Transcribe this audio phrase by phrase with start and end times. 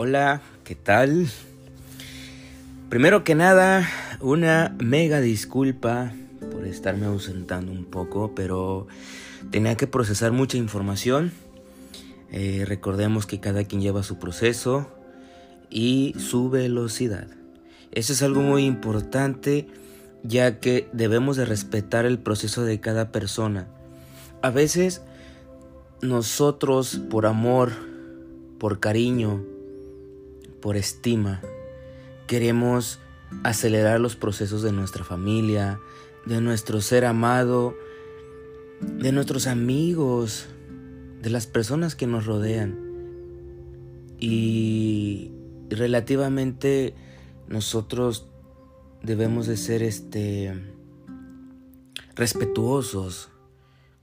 [0.00, 1.26] Hola, ¿qué tal?
[2.88, 3.84] Primero que nada,
[4.20, 6.12] una mega disculpa
[6.52, 8.86] por estarme ausentando un poco, pero
[9.50, 11.32] tenía que procesar mucha información.
[12.30, 14.88] Eh, recordemos que cada quien lleva su proceso
[15.68, 17.26] y su velocidad.
[17.90, 19.66] Eso es algo muy importante
[20.22, 23.66] ya que debemos de respetar el proceso de cada persona.
[24.42, 25.02] A veces
[26.02, 27.72] nosotros por amor,
[28.60, 29.57] por cariño,
[30.60, 31.40] por estima,
[32.26, 33.00] queremos
[33.44, 35.80] acelerar los procesos de nuestra familia,
[36.26, 37.74] de nuestro ser amado,
[38.80, 40.46] de nuestros amigos,
[41.22, 42.78] de las personas que nos rodean.
[44.18, 45.32] Y
[45.70, 46.94] relativamente
[47.48, 48.28] nosotros
[49.02, 50.54] debemos de ser este
[52.14, 53.30] respetuosos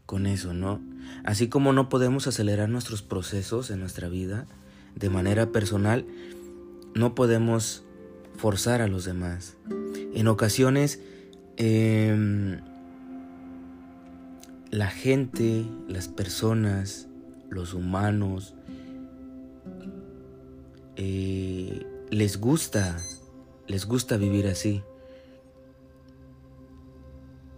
[0.06, 0.82] con eso, ¿no?
[1.26, 4.46] Así como no podemos acelerar nuestros procesos en nuestra vida
[4.96, 6.06] de manera personal,
[6.96, 7.84] no podemos
[8.38, 9.58] forzar a los demás.
[10.14, 11.02] En ocasiones,
[11.58, 12.62] em,
[14.72, 17.08] la gente, las personas,
[17.50, 18.56] los humanos,
[20.96, 22.98] eh, les gusta,
[23.68, 24.82] les gusta vivir así.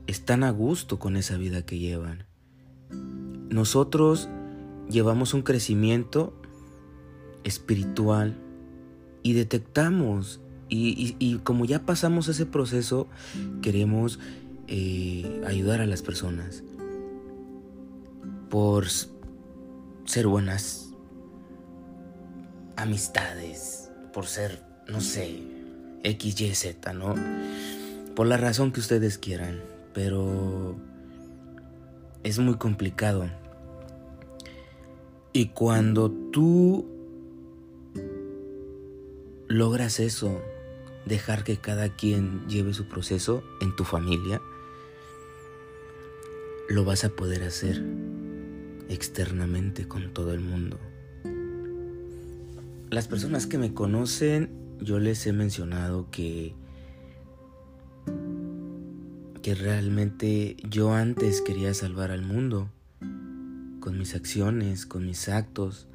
[0.08, 2.25] Están a gusto con esa vida que llevan.
[3.49, 4.30] Nosotros
[4.89, 6.33] llevamos un crecimiento
[7.43, 8.35] espiritual
[9.23, 13.07] y detectamos y, como ya pasamos ese proceso
[13.61, 14.19] queremos
[14.67, 16.63] eh, ayudar a las personas
[18.49, 18.85] por
[20.05, 20.89] ser buenas
[22.75, 25.57] amistades por ser no sé
[26.03, 27.15] X, Y, Z, ¿no?
[28.15, 29.61] Por la razón que ustedes quieran,
[29.93, 30.75] pero
[32.23, 33.29] es muy complicado.
[35.33, 36.87] Y cuando tú
[39.47, 40.41] logras eso,
[41.05, 44.41] dejar que cada quien lleve su proceso en tu familia,
[46.69, 47.83] lo vas a poder hacer
[48.89, 50.80] externamente con todo el mundo.
[52.89, 54.49] Las personas que me conocen,
[54.80, 56.55] yo les he mencionado que
[59.47, 62.69] que realmente yo antes quería salvar al mundo
[63.80, 65.87] con mis acciones, con mis actos.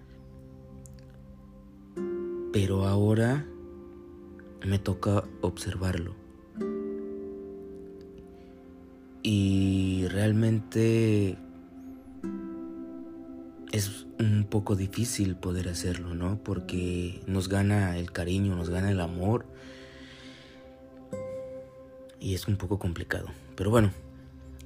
[2.53, 3.47] Pero ahora
[4.67, 6.15] me toca observarlo.
[9.23, 11.39] Y realmente
[13.73, 16.43] es un poco difícil poder hacerlo, ¿no?
[16.43, 19.47] Porque nos gana el cariño, nos gana el amor.
[22.21, 23.29] Y es un poco complicado.
[23.57, 23.93] Pero bueno,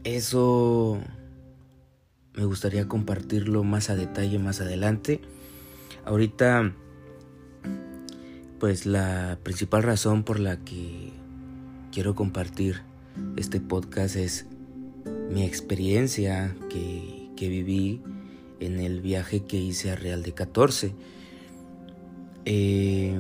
[0.05, 1.01] eso
[2.35, 5.21] me gustaría compartirlo más a detalle más adelante.
[6.05, 6.75] Ahorita,
[8.59, 11.13] pues la principal razón por la que
[11.93, 12.83] quiero compartir
[13.37, 14.47] este podcast es
[15.31, 18.03] mi experiencia que, que viví
[18.61, 20.95] en el viaje que hice a Real de 14.
[22.45, 23.17] Eh,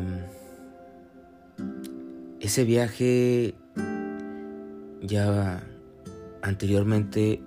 [2.40, 3.54] ese viaje
[5.02, 5.62] ya
[6.42, 7.42] anteriormente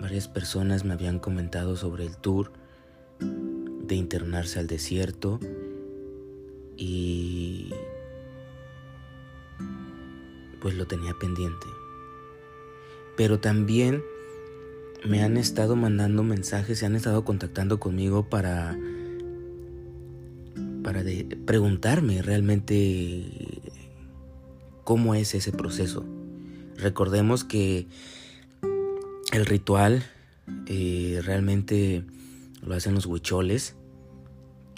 [0.00, 2.52] varias personas me habían comentado sobre el tour
[3.20, 5.38] de internarse al desierto
[6.80, 7.68] y
[10.60, 11.66] pues lo tenía pendiente.
[13.16, 14.02] Pero también
[15.04, 18.78] me han estado mandando mensajes, se han estado contactando conmigo para
[20.82, 21.04] para
[21.44, 23.60] preguntarme realmente
[24.84, 26.06] cómo es ese proceso.
[26.78, 27.86] Recordemos que
[29.32, 30.02] el ritual
[30.66, 32.04] eh, realmente
[32.62, 33.76] lo hacen los huicholes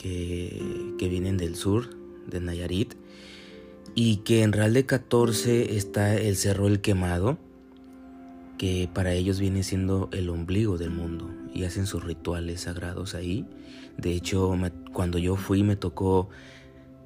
[0.02, 1.90] que, vienen del sur,
[2.26, 2.94] de Nayarit,
[3.94, 7.38] y que en Real de 14 está el Cerro El Quemado,
[8.58, 13.44] que para ellos viene siendo el ombligo del mundo y hacen sus rituales sagrados ahí.
[13.96, 14.54] De hecho,
[14.92, 16.28] cuando yo fui me tocó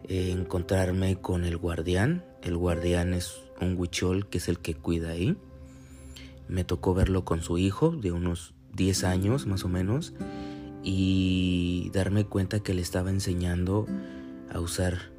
[0.08, 2.24] eh, encontrarme con el guardián.
[2.42, 5.36] El guardián es un huichol que es el que cuida ahí.
[6.46, 10.12] Me tocó verlo con su hijo de unos 10 años más o menos
[10.88, 13.88] y darme cuenta que le estaba enseñando
[14.52, 15.10] a usar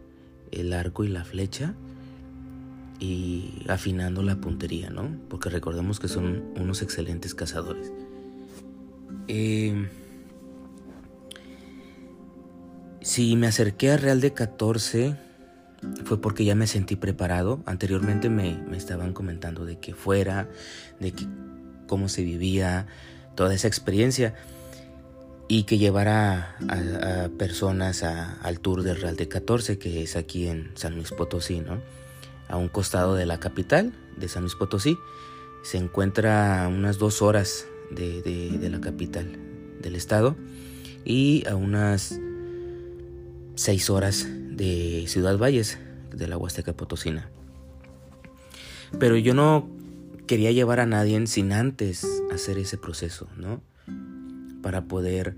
[0.49, 1.75] el arco y la flecha
[3.01, 5.11] y afinando la puntería, ¿no?
[5.27, 7.91] Porque recordemos que son unos excelentes cazadores.
[9.27, 9.89] Eh,
[13.01, 15.17] si me acerqué a Real de 14
[16.05, 17.61] fue porque ya me sentí preparado.
[17.65, 20.47] Anteriormente me, me estaban comentando de que fuera,
[21.01, 21.27] de que
[21.87, 22.87] cómo se vivía,
[23.35, 24.33] toda esa experiencia.
[25.47, 30.71] Y que llevara a, personas al tour del Real de 14 que es aquí en
[30.75, 31.81] San Luis Potosí, ¿no?
[32.49, 34.97] A un costado de la capital de San Luis Potosí.
[35.63, 39.37] Se encuentra a unas dos horas de, de la capital
[39.81, 40.35] del estado
[41.05, 42.19] y a unas
[43.55, 45.77] seis horas de Ciudad Valles,
[46.11, 47.29] de la Huasteca Potosina.
[48.99, 49.69] Pero yo no
[50.27, 53.61] quería llevar a nadie sin antes hacer ese proceso, ¿no?
[54.61, 55.35] Para poder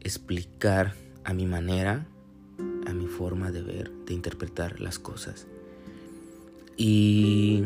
[0.00, 0.94] explicar
[1.24, 2.06] a mi manera,
[2.86, 5.46] a mi forma de ver, de interpretar las cosas.
[6.76, 7.64] Y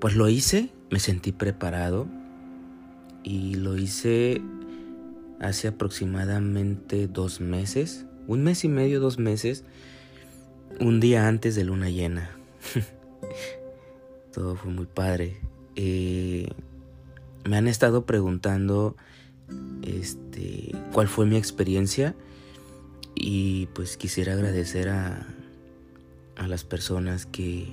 [0.00, 2.06] pues lo hice, me sentí preparado
[3.22, 4.42] y lo hice
[5.40, 9.64] hace aproximadamente dos meses, un mes y medio, dos meses,
[10.80, 12.30] un día antes de luna llena.
[14.32, 15.36] Todo fue muy padre.
[15.76, 16.48] Eh,
[17.44, 18.96] me han estado preguntando
[19.82, 22.14] este, cuál fue mi experiencia
[23.14, 25.26] y pues quisiera agradecer a,
[26.36, 27.68] a las personas que,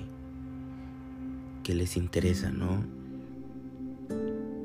[1.62, 2.84] que les interesa, ¿no?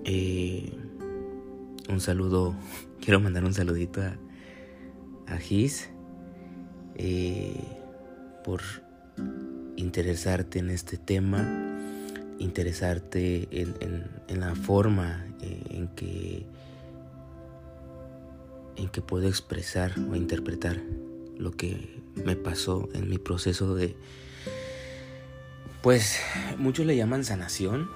[0.06, 0.74] Eh,
[1.90, 2.56] un saludo,
[3.02, 4.16] quiero mandar un saludito a,
[5.28, 5.90] a Gis
[6.96, 7.56] eh,
[8.44, 8.62] por
[9.76, 11.70] interesarte en este tema
[12.40, 16.46] interesarte en, la forma eh, en que
[18.80, 20.82] en que puedo expresar o interpretar
[21.38, 23.96] lo que me pasó en mi proceso de
[25.82, 26.20] pues
[26.58, 27.90] muchos le llaman sanación.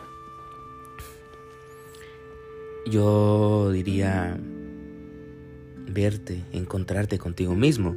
[2.85, 4.37] Yo diría
[5.87, 7.95] verte encontrarte contigo mismo.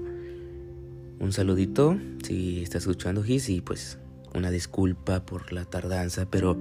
[1.19, 3.99] Un saludito si estás escuchando Gis y pues
[4.35, 6.59] una disculpa por la tardanza, pero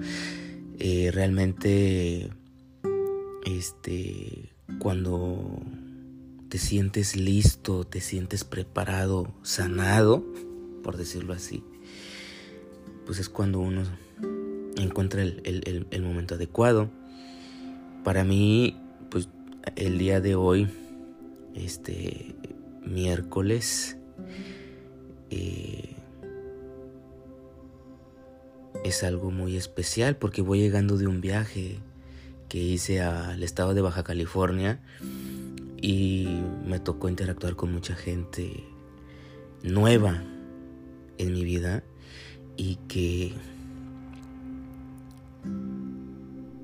[0.80, 2.30] eh, realmente
[3.45, 5.62] este cuando
[6.56, 10.24] te sientes listo, te sientes preparado, sanado,
[10.84, 11.66] por decirlo así,
[13.06, 13.84] pues es cuando uno
[14.78, 16.90] encuentra el, el momento adecuado.
[18.06, 18.80] Para mí,
[19.12, 19.28] pues
[19.75, 20.69] el día de hoy,
[21.56, 22.38] este
[22.86, 23.98] miércoles,
[25.31, 25.94] eh,
[28.86, 31.80] es algo muy especial porque voy llegando de un viaje
[32.48, 34.80] que hice al estado de Baja California
[35.81, 38.63] y me tocó interactuar con mucha gente
[39.63, 40.24] nueva
[41.18, 41.83] en mi vida
[42.57, 43.33] y que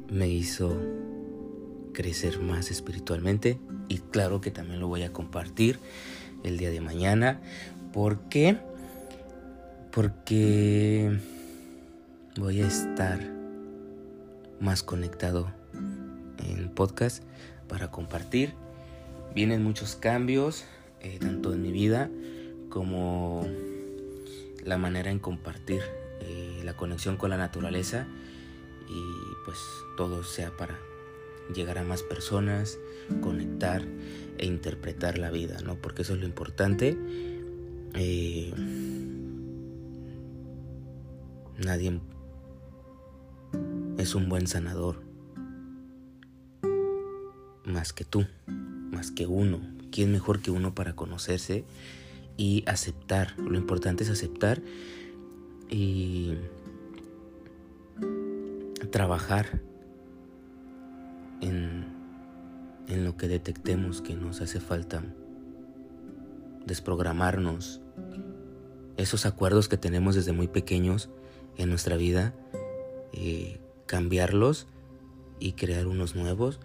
[0.10, 0.78] me hizo
[1.94, 5.80] crecer más espiritualmente y claro que también lo voy a compartir
[6.44, 7.42] el día de mañana.
[7.94, 8.58] ¿Por qué?
[9.92, 11.20] Porque
[12.38, 13.20] voy a estar
[14.60, 15.52] más conectado
[16.38, 17.24] en podcast
[17.68, 18.54] para compartir.
[19.34, 20.66] Vienen muchos cambios,
[21.00, 22.10] eh, tanto en mi vida
[22.70, 23.48] como
[24.64, 25.82] la manera en compartir
[26.22, 28.08] eh, la conexión con la naturaleza
[28.88, 29.02] y
[29.46, 29.58] pues
[29.98, 30.78] todo sea para
[31.54, 32.78] llegar a más personas,
[33.22, 33.84] conectar
[34.38, 35.76] e interpretar la vida, ¿no?
[35.76, 36.98] Porque eso es lo importante.
[37.94, 38.54] Eh,
[41.58, 42.00] nadie
[43.98, 45.02] es un buen sanador.
[47.66, 48.26] Más que tú,
[48.92, 49.60] más que uno.
[49.92, 51.66] ¿Quién mejor que uno para conocerse
[52.38, 53.38] y aceptar?
[53.38, 54.62] Lo importante es aceptar
[55.70, 56.36] y
[58.92, 59.62] trabajar
[61.42, 61.86] en,
[62.88, 65.04] en lo que detectemos que nos hace falta
[66.66, 67.82] desprogramarnos
[68.98, 71.10] esos acuerdos que tenemos desde muy pequeños
[71.58, 72.34] en nuestra vida
[73.14, 74.68] eh, cambiarlos
[75.40, 76.60] y crear unos nuevos,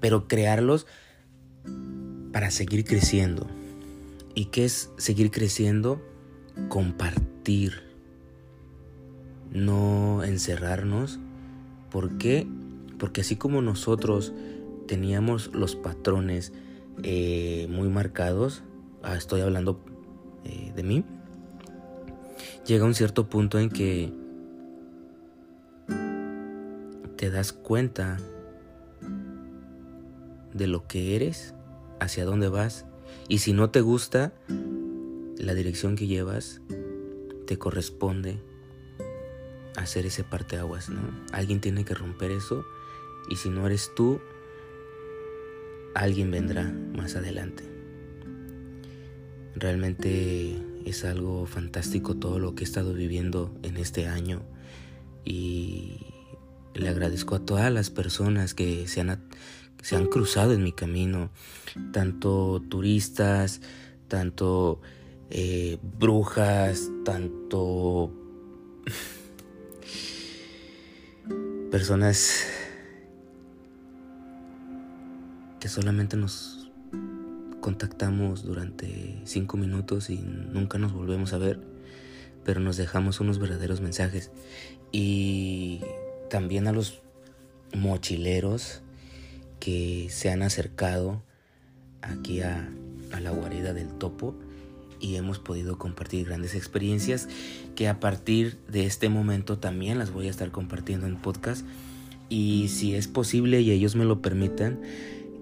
[0.00, 0.86] pero crearlos
[2.32, 3.46] para seguir creciendo.
[4.34, 6.02] ¿Y qué es seguir creciendo?
[6.68, 7.82] Compartir,
[9.50, 11.18] no encerrarnos.
[11.90, 12.46] ¿Por qué?
[12.98, 14.32] Porque así como nosotros
[14.86, 16.52] teníamos los patrones
[17.02, 18.62] eh, muy marcados,
[19.02, 19.84] ah, estoy hablando
[20.44, 21.04] eh, de mí,
[22.66, 24.12] llega un cierto punto en que
[27.16, 28.18] te das cuenta
[30.52, 31.54] de lo que eres,
[32.00, 32.86] hacia dónde vas,
[33.28, 34.32] y si no te gusta
[35.38, 36.60] la dirección que llevas,
[37.46, 38.38] te corresponde
[39.76, 41.00] hacer ese parteaguas, ¿no?
[41.32, 42.64] Alguien tiene que romper eso,
[43.28, 44.20] y si no eres tú,
[45.94, 47.64] alguien vendrá más adelante.
[49.54, 54.42] Realmente es algo fantástico todo lo que he estado viviendo en este año
[55.24, 55.96] y
[56.74, 59.28] le agradezco a todas las personas que se han,
[59.82, 61.30] se han cruzado en mi camino,
[61.92, 63.60] tanto turistas,
[64.08, 64.80] tanto
[65.30, 68.12] eh, brujas, tanto
[71.70, 72.46] personas
[75.60, 76.70] que solamente nos
[77.60, 81.60] contactamos durante cinco minutos y nunca nos volvemos a ver,
[82.44, 84.30] pero nos dejamos unos verdaderos mensajes.
[84.92, 85.80] Y
[86.30, 87.00] también a los
[87.74, 88.82] mochileros
[89.60, 91.22] que se han acercado
[92.02, 92.68] aquí a,
[93.20, 94.34] la guarida del topo
[95.00, 97.28] y hemos podido compartir grandes experiencias
[97.74, 101.64] que a partir de este momento también las voy a estar compartiendo en podcast
[102.28, 104.80] y si es posible y ellos me lo permitan,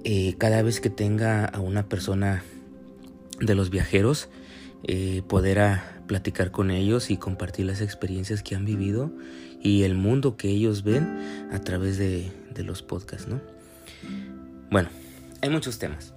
[0.05, 2.45] eh, cada vez que tenga a una persona
[3.41, 4.29] de los viajeros,
[4.85, 9.11] eh, poder platicar con ellos y compartir las experiencias que han vivido
[9.63, 13.54] y el mundo que ellos ven a través de, de los podcasts, ¿no?
[14.71, 14.89] Bueno,
[15.43, 16.15] hay muchos temas,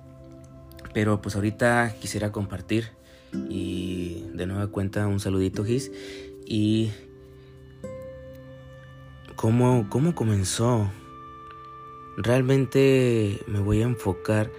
[0.94, 2.90] pero pues ahorita quisiera compartir
[3.50, 5.92] y de nueva cuenta un saludito Gis
[6.46, 6.92] y
[9.36, 10.92] cómo, cómo comenzó.
[12.18, 14.50] Realmente me voy a enfocar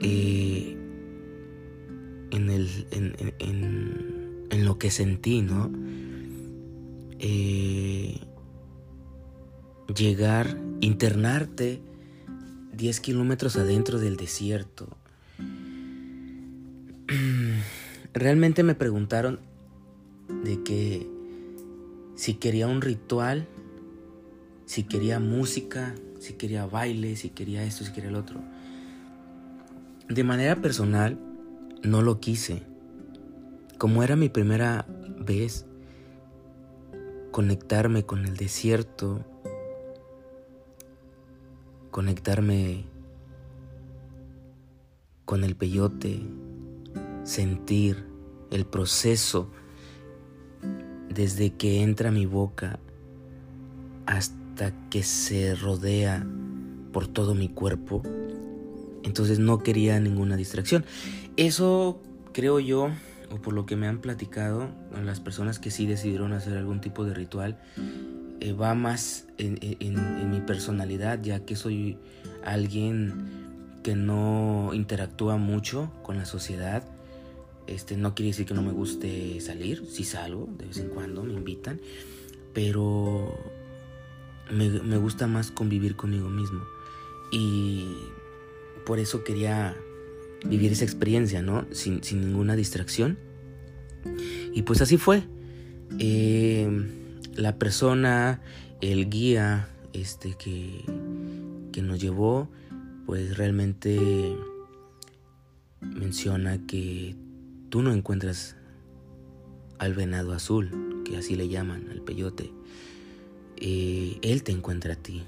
[0.00, 0.76] eh,
[2.30, 5.70] en, el, en, lo que sentí, ¿no?
[7.18, 8.18] Eh,
[9.94, 11.80] llegar, internarte
[12.76, 14.88] 10 kilómetros adentro del desierto.
[18.12, 19.40] Realmente me preguntaron
[20.44, 21.06] de que
[22.16, 23.46] si quería un ritual,
[24.66, 28.40] si quería música, si quería baile, si quería esto, si quería el otro.
[30.08, 31.18] De manera personal,
[31.82, 32.62] no lo quise.
[33.78, 34.86] Como era mi primera
[35.18, 35.66] vez
[37.30, 39.24] conectarme con el desierto,
[41.96, 42.84] conectarme
[45.24, 46.20] con el peyote,
[47.24, 48.04] sentir
[48.50, 49.50] el proceso
[51.08, 52.78] desde que entra mi boca
[54.04, 56.26] hasta que se rodea
[56.92, 58.02] por todo mi cuerpo.
[59.02, 60.84] Entonces no quería ninguna distracción.
[61.38, 62.02] Eso
[62.34, 62.90] creo yo,
[63.30, 64.68] o por lo que me han platicado,
[65.02, 67.58] las personas que sí decidieron hacer algún tipo de ritual,
[68.40, 71.98] eh, va más en, mi personalidad, ya que soy
[72.44, 76.84] alguien que no interactúa mucho con la sociedad
[77.66, 81.24] este, no quiere decir que no me guste salir, sí salgo de vez en cuando,
[81.24, 81.80] me invitan,
[82.54, 83.36] pero
[84.52, 86.64] me, gusta más convivir conmigo mismo.
[87.32, 87.88] Y
[88.84, 89.76] por eso quería
[90.44, 91.66] vivir esa experiencia, ¿no?
[91.72, 93.18] Sin, ninguna distracción.
[94.54, 95.24] Y pues así fue.
[95.98, 96.68] Eh,
[97.36, 98.40] la persona,
[98.80, 100.84] el guía este, que,
[101.72, 102.48] que nos llevó,
[103.06, 104.36] pues realmente
[105.80, 107.14] menciona que
[107.68, 108.56] tú no encuentras
[109.78, 112.50] al venado azul, que así le llaman, al peyote.
[113.58, 115.22] Eh, él te encuentra a ti.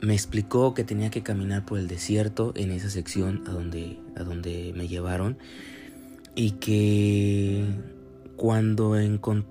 [0.00, 4.24] Me explicó que tenía que caminar por el desierto en esa sección a donde, a
[4.24, 5.38] donde me llevaron
[6.34, 7.64] y que
[8.36, 8.96] cuando,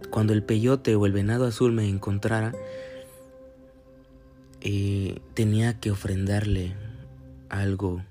[0.10, 2.54] cuando el peyote o el venado azul me encontrara,
[4.62, 6.76] eh, tenía que ofrendarle
[7.50, 8.04] algo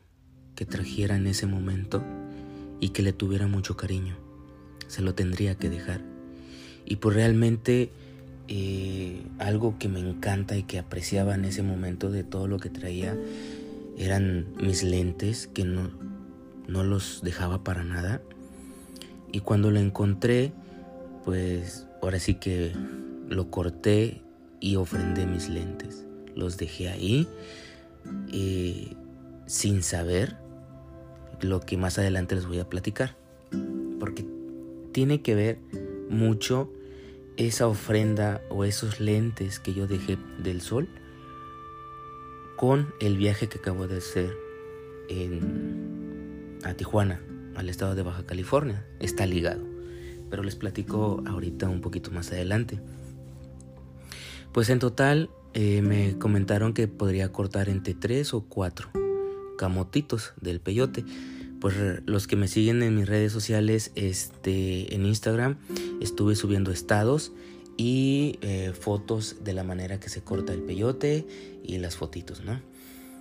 [0.55, 2.03] que trajera en ese momento
[2.81, 4.17] y que le tuviera mucho cariño.
[4.89, 6.01] Se lo tendría que dejar.
[6.85, 7.93] Y pues realmente
[8.49, 12.69] eh, algo que me encanta y que apreciaba en ese momento de todo lo que
[12.69, 13.17] traía
[13.97, 15.91] eran mis lentes que no,
[16.67, 18.21] no los dejaba para nada.
[19.31, 20.53] Y cuando lo encontré,
[21.25, 22.73] pues ahora sí que
[23.29, 24.23] lo corté
[24.61, 26.05] y ofrendé mis lentes.
[26.35, 27.29] Los dejé ahí
[28.33, 28.95] eh,
[29.47, 30.37] sin saber
[31.41, 33.17] lo que más adelante les voy a platicar.
[33.99, 34.25] Porque
[34.93, 35.59] tiene que ver
[36.09, 36.73] mucho
[37.37, 40.89] esa ofrenda o esos lentes que yo dejé del sol
[42.57, 44.37] con el viaje que acabo de hacer
[45.09, 47.23] en, a Tijuana,
[47.57, 48.87] al estado de Baja California.
[48.99, 49.70] Está ligado.
[50.31, 52.81] Pero les platico ahorita un poquito más adelante.
[54.53, 58.91] Pues en total eh, me comentaron que podría cortar entre 3 o 4
[59.59, 61.05] camotitos del peyote.
[61.61, 61.75] Pues
[62.07, 65.59] los que me siguen en mis redes sociales, este, en Instagram,
[66.01, 67.33] estuve subiendo estados
[67.77, 71.27] y eh, fotos de la manera que se corta el peyote
[71.63, 72.61] y las fotitos, ¿no?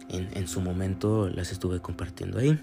[0.10, 2.58] En, en, su momento las estuve compartiendo ahí.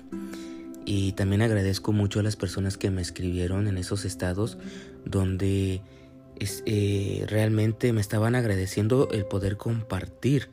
[0.87, 4.57] Y también agradezco mucho a las personas que me escribieron en esos estados
[5.05, 5.83] donde
[6.39, 10.49] es, eh, realmente me estaban agradeciendo el poder compartir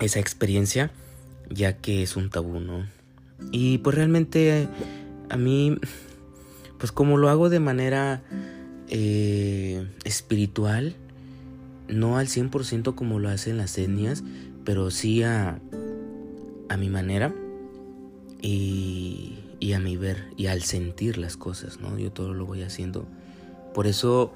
[0.00, 0.90] esa experiencia,
[1.48, 2.86] ya que es un tabú, ¿no?
[3.52, 4.68] Y pues realmente
[5.30, 5.76] a mí,
[6.78, 8.24] pues como lo hago de manera
[8.88, 10.96] eh, espiritual,
[11.86, 14.24] no al 100% como lo hacen las etnias,
[14.64, 15.60] pero sí a,
[16.68, 17.32] a mi manera
[18.40, 21.98] y, a mi ver y al sentir las cosas, ¿no?
[21.98, 23.06] Yo todo lo voy haciendo.
[23.74, 24.32] Por eso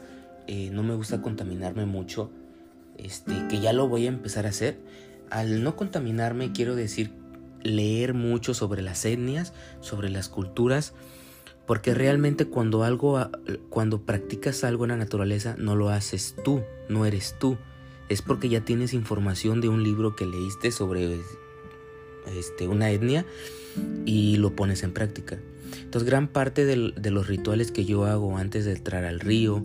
[0.47, 2.30] eh, no me gusta contaminarme mucho,
[2.99, 4.78] este, que ya lo voy a empezar a hacer.
[5.30, 7.12] Al no contaminarme quiero decir
[7.62, 10.92] leer mucho sobre las etnias, sobre las culturas,
[11.66, 13.30] porque realmente cuando algo,
[13.71, 17.56] cuando practicas algo en la naturaleza, no lo haces tú, no eres tú.
[18.09, 21.21] Es porque ya tienes información de un libro que leíste sobre
[22.37, 23.25] este, una etnia
[24.05, 25.38] y lo pones en práctica.
[25.81, 29.64] Entonces gran parte de los rituales que yo hago antes de entrar al río,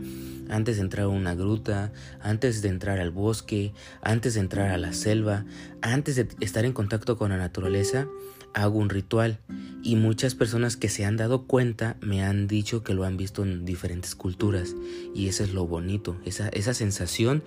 [0.50, 4.78] antes de entrar a una gruta, antes de entrar al bosque, antes de entrar a
[4.78, 5.46] la selva,
[5.82, 8.08] antes de estar en contacto con la naturaleza,
[8.54, 9.40] hago un ritual.
[9.84, 13.44] Y muchas personas que se han dado cuenta me han dicho que lo han visto
[13.44, 14.76] en diferentes culturas.
[15.14, 17.44] Y eso es lo bonito, esa, esa sensación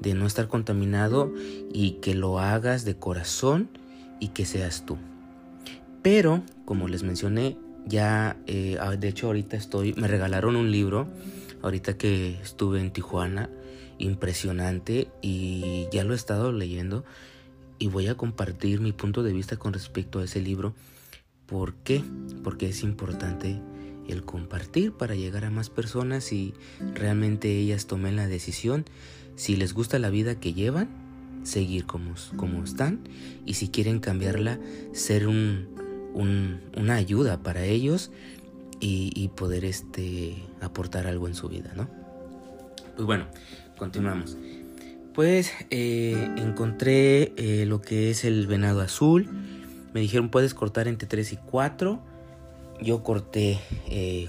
[0.00, 1.32] de no estar contaminado
[1.72, 3.68] y que lo hagas de corazón
[4.20, 4.98] y que seas tú.
[6.02, 7.56] Pero, como les mencioné,
[7.86, 11.08] ya, eh, ah, de hecho ahorita estoy, me regalaron un libro
[11.62, 13.50] ahorita que estuve en Tijuana,
[13.98, 17.04] impresionante y ya lo he estado leyendo
[17.78, 20.74] y voy a compartir mi punto de vista con respecto a ese libro.
[21.46, 22.02] ¿Por qué?
[22.42, 23.60] Porque es importante
[24.08, 26.54] el compartir para llegar a más personas y
[26.94, 28.84] realmente ellas tomen la decisión
[29.36, 30.88] si les gusta la vida que llevan,
[31.44, 33.00] seguir como, como están
[33.46, 34.58] y si quieren cambiarla,
[34.92, 35.68] ser un,
[36.14, 38.10] una ayuda para ellos
[38.80, 41.88] y, poder este, aportar algo en su vida, ¿no?
[42.96, 43.26] Pues bueno,
[43.78, 44.36] continuamos.
[45.14, 49.28] Pues eh, encontré eh, lo que es el venado azul.
[49.94, 52.02] Me dijeron puedes cortar entre 3 y 4.
[52.82, 53.58] Yo corté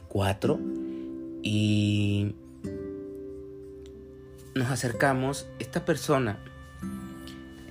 [0.08, 2.36] 4 eh, y
[4.54, 5.48] nos acercamos.
[5.60, 6.40] Esta persona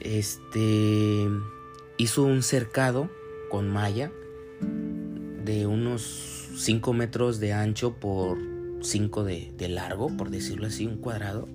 [0.05, 1.29] este,
[1.97, 3.11] hizo un cercado
[3.51, 4.13] con malla
[5.45, 8.39] de unos 5 metros de ancho por
[8.81, 11.49] 5 de, largo, por decirlo así, un cuadrado.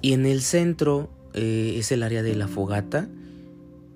[0.00, 3.08] Y en el centro eh, es el área de la fogata,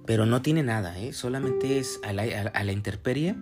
[0.07, 1.13] pero no tiene nada, ¿eh?
[1.13, 3.35] solamente es a la, a, interperie.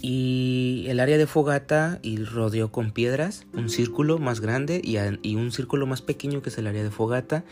[0.00, 5.50] Y el área de fogata y rodeó con piedras, un círculo más grande y, un
[5.50, 7.44] círculo más pequeño que es el área de fogata.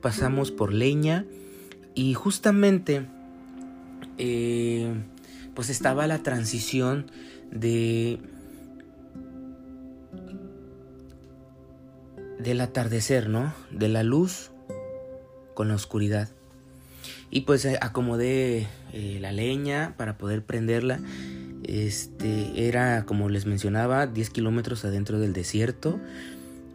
[0.00, 1.24] Pasamos por leña
[1.94, 3.06] y justamente
[4.16, 4.94] eh,
[5.54, 7.10] pues estaba la transición
[7.50, 8.20] de
[12.38, 13.52] del atardecer, ¿no?
[13.70, 14.50] De la luz
[15.54, 16.28] con la oscuridad.
[17.30, 21.00] Y pues eh, acomodé eh, la leña para poder prenderla.
[21.68, 26.00] Este era, como les mencionaba, 10 kilómetros adentro del desierto,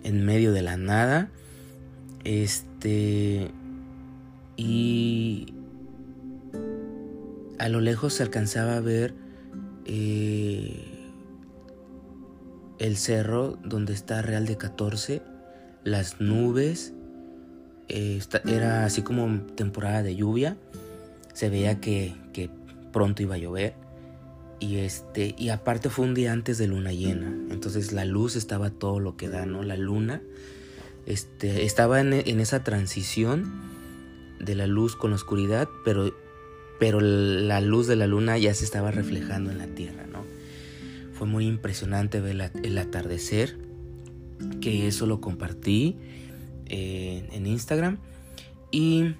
[0.03, 1.29] en medio de la nada.
[2.23, 3.49] Este.
[4.55, 5.55] Y
[7.57, 9.15] a lo lejos se alcanzaba a ver
[9.85, 10.85] eh,
[12.77, 15.23] el cerro donde está Real de 14,
[15.83, 16.93] las nubes,
[17.89, 20.55] eh, era así como temporada de lluvia,
[21.33, 22.15] se veía que,
[22.91, 23.82] pronto iba a llover
[24.63, 28.69] y este y aparte fue un día antes de luna llena, entonces la luz estaba
[28.69, 29.61] todo lo que da, ¿no?
[29.61, 30.21] La luna
[31.05, 33.51] este, estaba en, en esa transición
[34.39, 36.15] de la luz con la oscuridad, pero
[36.79, 40.23] pero la luz de la luna ya se estaba reflejando en la tierra, ¿no?
[41.13, 43.57] Fue muy impresionante ver el atardecer,
[44.59, 45.97] que eso lo compartí
[46.65, 47.99] eh, en Instagram.
[48.71, 49.13] Y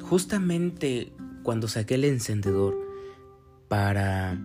[0.00, 2.74] justamente cuando saqué el encendedor
[3.68, 4.40] para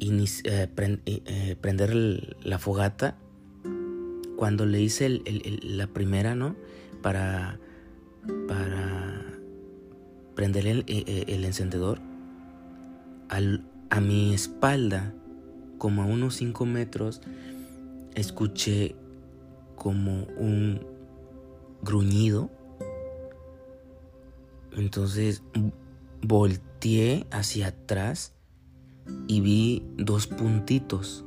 [0.00, 0.68] eh,
[1.06, 3.16] eh, prender la fogata,
[4.36, 5.22] cuando le hice
[5.62, 6.54] la primera, ¿no?
[7.02, 7.58] Para,
[8.46, 9.22] para
[10.34, 11.98] prender eh, eh, el, encendedor,
[13.28, 15.12] a mi espalda,
[15.78, 17.22] como a unos 5 metros,
[18.14, 18.94] escuché
[19.74, 20.86] como un
[21.82, 22.50] gruñido.
[24.72, 25.42] Entonces
[26.22, 28.35] volteé hacia atrás
[29.28, 31.24] y vi dos puntitos.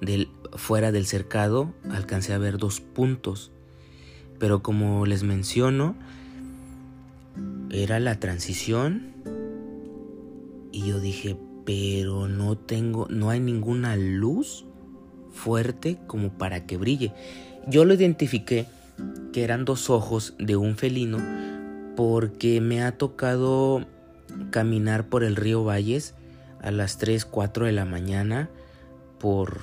[0.00, 3.52] Del, fuera del cercado alcancé a ver dos puntos.
[4.38, 5.94] Pero como les menciono,
[7.70, 9.12] era la transición
[10.72, 14.64] y yo dije, pero no tengo, no hay ninguna luz
[15.30, 17.12] fuerte como para que brille.
[17.68, 18.66] Yo lo identifiqué
[19.32, 21.18] que eran dos ojos de un felino
[21.96, 23.86] porque me ha tocado
[24.50, 26.14] caminar por el río Valles
[26.62, 28.48] a las 3, 4 de la mañana
[29.18, 29.60] por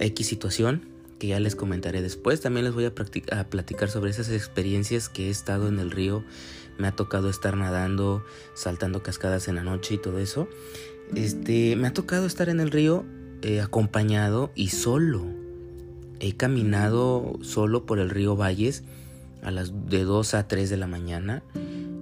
[0.00, 2.40] X situación que ya les comentaré después.
[2.40, 6.24] También les voy a, platicar sobre esas experiencias que he estado en el río.
[6.78, 10.48] Me ha tocado estar nadando, saltando cascadas en la noche y todo eso.
[11.14, 13.04] Este, me ha tocado estar en el río
[13.42, 15.26] eh, acompañado y solo.
[16.20, 18.84] He caminado solo por el río Valles
[19.42, 21.42] a las de 2 a 3 de la mañana.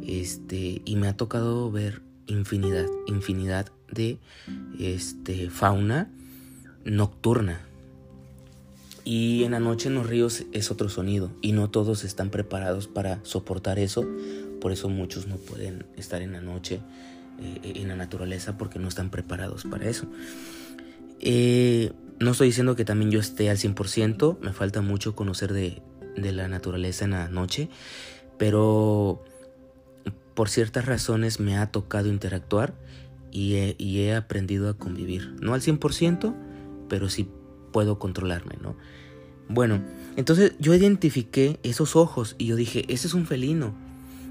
[0.07, 4.18] Este, y me ha tocado ver infinidad, infinidad de
[4.79, 6.11] este, fauna
[6.85, 7.61] nocturna.
[9.05, 12.88] Y en la noche en los ríos es otro sonido y no todos están preparados
[12.88, 14.05] para soportar eso.
[14.61, 16.81] Por eso muchos no pueden estar en la noche
[17.40, 20.07] eh, en la naturaleza porque no están preparados para eso.
[21.20, 25.83] Eh, no estoy diciendo que también yo esté al 100%, me falta mucho conocer de,
[26.16, 27.68] de la naturaleza en la noche,
[28.38, 29.22] pero
[30.35, 32.75] por ciertas razones me ha tocado interactuar
[33.37, 35.37] y he, aprendido a convivir.
[35.42, 36.35] No al 100%,
[36.88, 37.29] pero sí
[37.72, 38.77] puedo controlarme, ¿no?
[39.49, 39.83] Bueno,
[40.16, 43.75] entonces yo identifiqué esos ojos y yo dije, ese es un felino.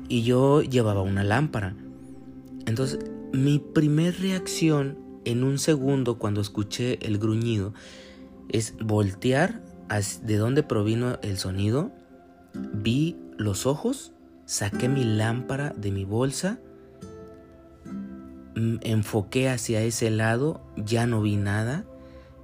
[0.10, 1.76] Y yo llevaba una lámpara.
[2.65, 3.00] Entonces,
[3.32, 7.74] mi primer reacción en un segundo cuando escuché el gruñido
[8.50, 9.63] es voltear
[10.24, 11.91] de dónde provino el sonido,
[12.54, 14.13] vi los ojos,
[14.46, 16.60] saqué mi lámpara de mi bolsa,
[18.56, 21.86] enfoqué hacia ese lado, ya no vi nada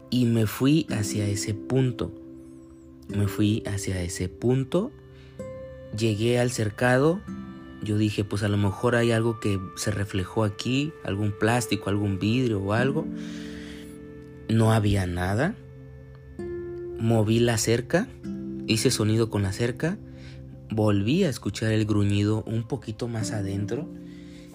[0.10, 2.12] y me fui hacia ese punto.
[3.08, 4.91] Me fui hacia ese punto,
[5.97, 7.19] llegué al cercado,
[7.84, 12.19] yo dije, pues a lo mejor hay algo que se reflejó aquí, algún plástico, algún
[12.19, 13.06] vidrio o algo.
[14.50, 15.56] No había nada.
[17.00, 18.08] Moví la cerca,
[18.67, 19.97] hice sonido con la cerca,
[20.69, 23.89] volví a escuchar el gruñido un poquito más adentro.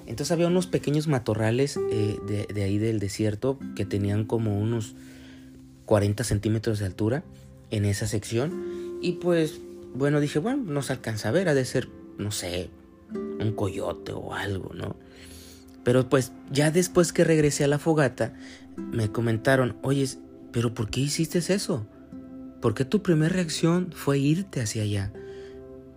[0.07, 2.19] Entonces había unos pequeños matorrales eh,
[2.53, 4.95] de, ahí del desierto que tenían como unos
[5.85, 7.25] 40 centímetros de altura
[7.71, 8.99] en esa sección.
[9.03, 9.61] Y pues,
[9.95, 11.89] bueno, dije, bueno, no se alcanza a ver, ha de ser,
[12.19, 12.71] no sé,
[13.13, 14.97] un coyote o algo, ¿no?
[15.83, 18.35] Pero pues ya después que regresé a la fogata,
[18.77, 20.07] me comentaron, oye,
[20.53, 21.87] pero ¿por qué hiciste eso?
[22.61, 25.13] ¿Por qué tu primera reacción fue irte hacia allá?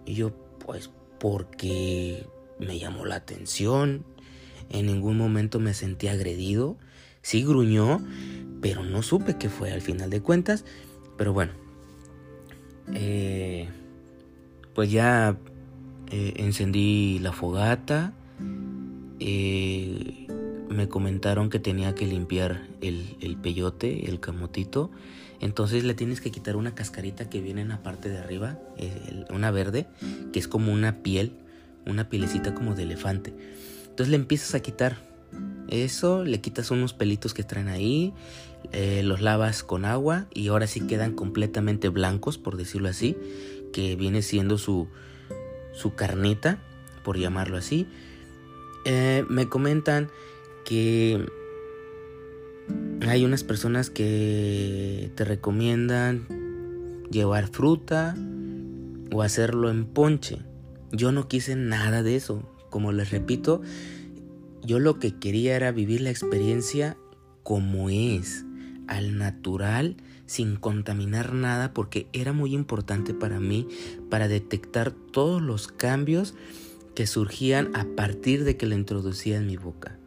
[0.06, 2.26] Y yo, pues porque
[2.60, 4.06] me llamó la atención,
[4.70, 6.78] en ningún momento me sentí agredido,
[7.22, 8.02] sí gruñó,
[8.62, 10.66] pero no supe qué fue al final de cuentas.
[11.18, 11.52] Pero bueno,
[12.94, 13.68] eh,
[14.74, 15.38] pues ya
[16.12, 18.14] eh, encendí la fogata.
[19.20, 20.28] Eh,
[20.70, 24.92] me comentaron que tenía que limpiar el, peyote, el camotito.
[25.42, 28.60] Entonces le tienes que quitar una cascarita que viene en la parte de arriba,
[29.34, 29.88] una verde,
[30.32, 31.34] que es como una piel,
[31.90, 33.34] una pielecita como de elefante.
[33.84, 34.98] Entonces le empiezas a quitar
[35.70, 38.14] eso, le quitas unos pelitos que traen ahí,
[38.72, 43.18] eh, los lavas con agua y ahora sí quedan completamente blancos, por decirlo así,
[43.74, 44.88] que viene siendo su,
[45.74, 46.60] su carnita,
[47.04, 47.88] por llamarlo así.
[48.86, 50.10] Eh, me comentan
[50.66, 51.26] que
[53.08, 56.28] hay unas personas que te recomiendan
[57.10, 58.16] llevar fruta
[59.12, 60.40] o hacerlo en ponche.
[60.92, 62.44] Yo no quise nada de eso.
[62.70, 63.62] Como les repito,
[64.64, 66.98] yo lo que quería era vivir la experiencia
[67.44, 68.46] como es,
[68.88, 73.68] al natural, sin contaminar nada, porque era muy importante para mí
[74.10, 76.36] para detectar todos los cambios
[76.96, 79.98] que surgían a partir de que lo introducía en mi boca.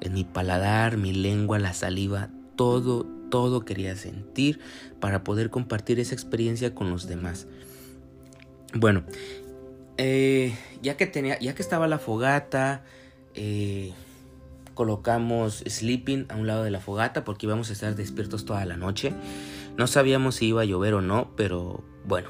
[0.00, 4.60] En mi paladar, mi lengua, la saliva, todo, todo quería sentir
[5.00, 7.46] para poder compartir esa experiencia con los demás.
[8.74, 9.04] Bueno,
[9.98, 12.82] eh, ya que tenía, ya que estaba la fogata,
[13.34, 13.92] eh,
[14.74, 18.76] colocamos sleeping a un lado de la fogata porque íbamos a estar despiertos toda la
[18.76, 19.12] noche.
[19.76, 22.28] No sabíamos si iba a llover o no, pero bueno.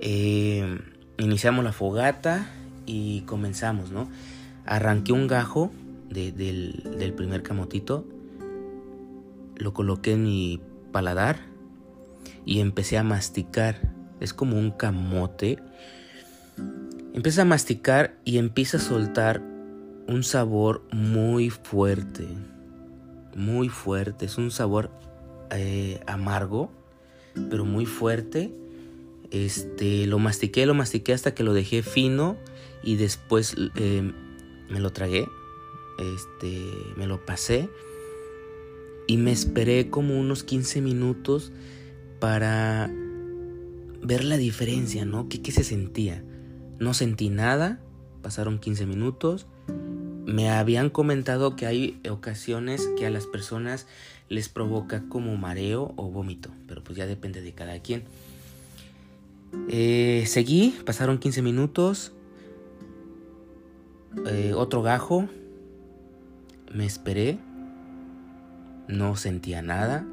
[0.00, 0.80] Eh,
[1.18, 2.48] iniciamos la fogata
[2.86, 4.08] y comenzamos, ¿no?
[4.64, 5.72] Arranqué un gajo
[6.08, 8.06] del, del primer camotito,
[9.56, 10.60] lo coloqué en mi
[10.92, 11.38] paladar
[12.44, 13.92] y empecé a masticar.
[14.20, 15.58] Es como un camote
[17.14, 19.42] Empieza a masticar y empieza a soltar
[20.08, 22.26] un sabor muy fuerte.
[23.36, 24.24] Muy fuerte.
[24.24, 24.90] Es un sabor
[25.50, 26.72] eh, amargo,
[27.50, 28.50] pero muy fuerte.
[29.30, 32.36] Este, lo mastiqué, lo mastiqué hasta que lo dejé fino
[32.82, 34.10] y después eh,
[34.70, 35.26] me lo tragué.
[35.98, 36.62] Este,
[36.96, 37.68] me lo pasé
[39.06, 41.52] y me esperé como unos 15 minutos
[42.20, 42.90] para
[44.00, 45.28] ver la diferencia, ¿no?
[45.28, 46.24] ¿Qué, qué se sentía?
[46.78, 47.80] No sentí nada,
[48.22, 49.46] pasaron 15 minutos.
[50.24, 53.86] Me habían comentado que hay ocasiones que a las personas
[54.28, 58.04] les provoca como mareo o vómito, pero pues ya depende de cada quien.
[59.68, 62.12] Eh, seguí, pasaron 15 minutos.
[64.26, 65.28] Eh, otro gajo.
[66.72, 67.38] Me esperé.
[68.88, 70.06] No sentía nada.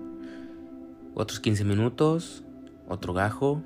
[1.16, 2.44] Otros 15 minutos.
[2.88, 3.62] Otro gajo.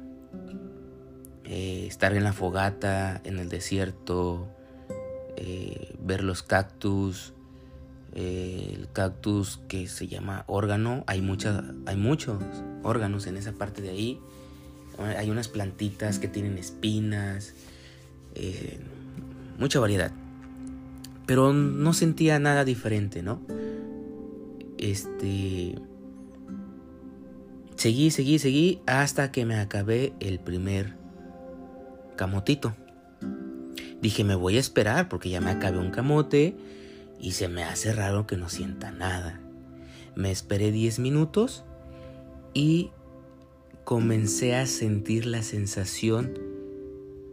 [1.55, 4.47] Eh, estar en la fogata, en el desierto.
[5.99, 7.33] ver los cactus.
[8.15, 11.03] el cactus que se llama órgano.
[11.05, 11.19] Hay,
[11.85, 12.43] hay muchos
[12.81, 14.19] órganos en esa parte de ahí.
[14.97, 17.53] Hay unas plantitas que tienen espinas,
[18.33, 18.79] eh,
[19.59, 20.11] mucha variedad.
[21.27, 23.41] Pero no sentía nada diferente, ¿no?
[24.79, 25.75] Este...
[27.75, 31.02] Seguí, seguí, seguí hasta que me acabé el primer
[32.15, 32.73] camotito.
[34.01, 36.55] Dije, me voy a esperar porque ya me acabé un camote
[37.19, 39.39] y se me hace raro que no sienta nada.
[40.15, 41.63] Me esperé 10 minutos
[42.53, 42.91] y
[43.83, 46.37] comencé a sentir la sensación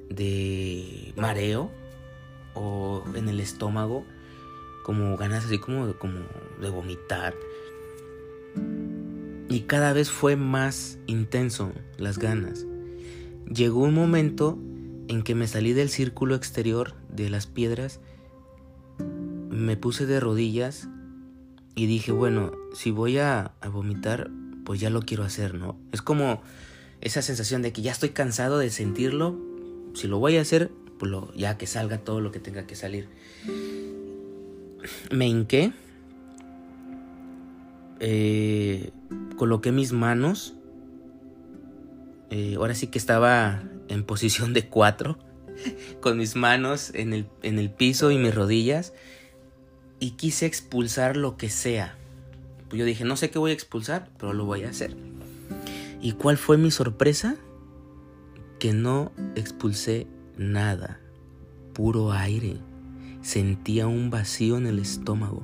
[0.09, 1.71] de mareo
[2.55, 4.05] o en el estómago,
[4.85, 6.21] como ganas así como, como
[6.61, 7.35] de vomitar.
[9.49, 12.67] Y cada vez fue más intenso las ganas.
[13.53, 14.59] Llegó un momento
[15.09, 17.99] en que me salí del círculo exterior de las piedras,
[19.51, 20.89] me puse de rodillas
[21.75, 24.31] y dije, bueno, si voy a, vomitar,
[24.65, 25.77] pues ya lo quiero hacer, ¿no?
[25.91, 26.43] Es como
[27.01, 29.37] esa sensación de que ya estoy cansado de sentirlo,
[29.95, 33.09] si lo voy a hacer, pues ya que salga todo lo que tenga que salir.
[35.11, 35.73] Me hinqué,
[37.99, 38.93] eh,
[39.37, 40.55] coloqué mis manos,
[42.31, 45.19] eh, ahora sí que estaba en posición de cuatro,
[46.01, 48.93] con mis manos en el, en el piso y mis rodillas,
[49.99, 51.97] y quise expulsar lo que sea
[52.71, 54.97] pues yo dije, no sé qué voy a expulsar, pero lo voy a hacer.
[56.01, 57.35] ¿Y cuál fue mi sorpresa?
[58.61, 60.07] Que no expulsé
[60.39, 61.01] nada,
[61.75, 62.59] puro aire.
[63.23, 65.43] Sentía un vacío en el estómago.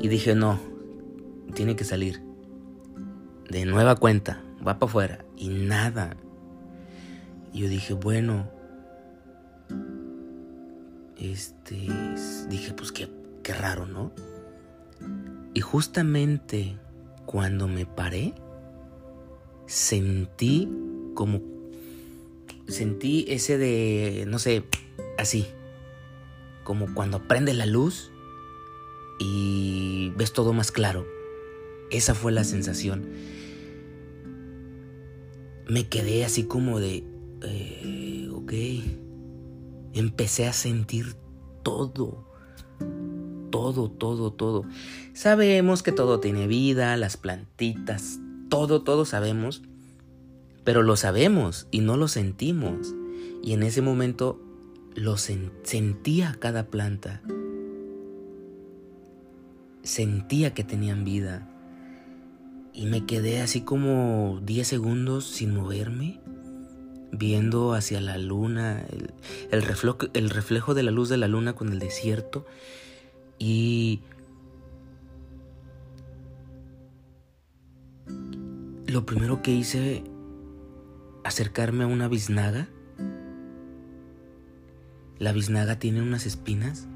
[0.00, 0.58] Y dije, no,
[1.52, 2.22] tiene que salir.
[3.50, 5.24] De nueva cuenta, va para afuera.
[5.36, 6.16] Y nada.
[7.52, 8.50] Y yo dije, bueno.
[11.16, 11.88] Este.
[12.48, 13.08] Dije, pues qué,
[13.42, 14.12] qué raro, ¿no?
[15.54, 16.76] Y justamente
[17.26, 18.34] cuando me paré,
[19.66, 20.68] sentí
[21.14, 21.40] como...
[22.68, 24.64] Sentí ese de, no sé,
[25.18, 25.46] así.
[26.64, 28.12] Como cuando prende la luz
[29.18, 31.06] y ves todo más claro.
[31.90, 33.08] Esa fue la sensación.
[35.68, 37.04] Me quedé así como de,
[37.42, 38.52] eh, ok.
[39.94, 41.14] Empecé a sentir
[41.62, 42.28] todo
[43.50, 44.64] todo, todo, todo.
[45.12, 49.62] Sabemos que todo tiene vida, las plantitas, todo, todo sabemos,
[50.64, 52.94] pero lo sabemos y no lo sentimos.
[53.42, 54.40] Y en ese momento
[54.94, 57.22] lo sentía cada planta.
[59.82, 61.48] Sentía que tenían vida.
[62.78, 66.20] Y me quedé así como 10 segundos sin moverme,
[67.10, 68.86] viendo hacia la luna,
[69.50, 72.46] el, reflejo, el reflejo de la luz de la luna con el desierto.
[73.36, 74.02] Y
[78.86, 80.04] lo primero que hice,
[81.24, 82.68] acercarme a una biznaga.
[85.18, 86.86] La biznaga tiene unas espinas.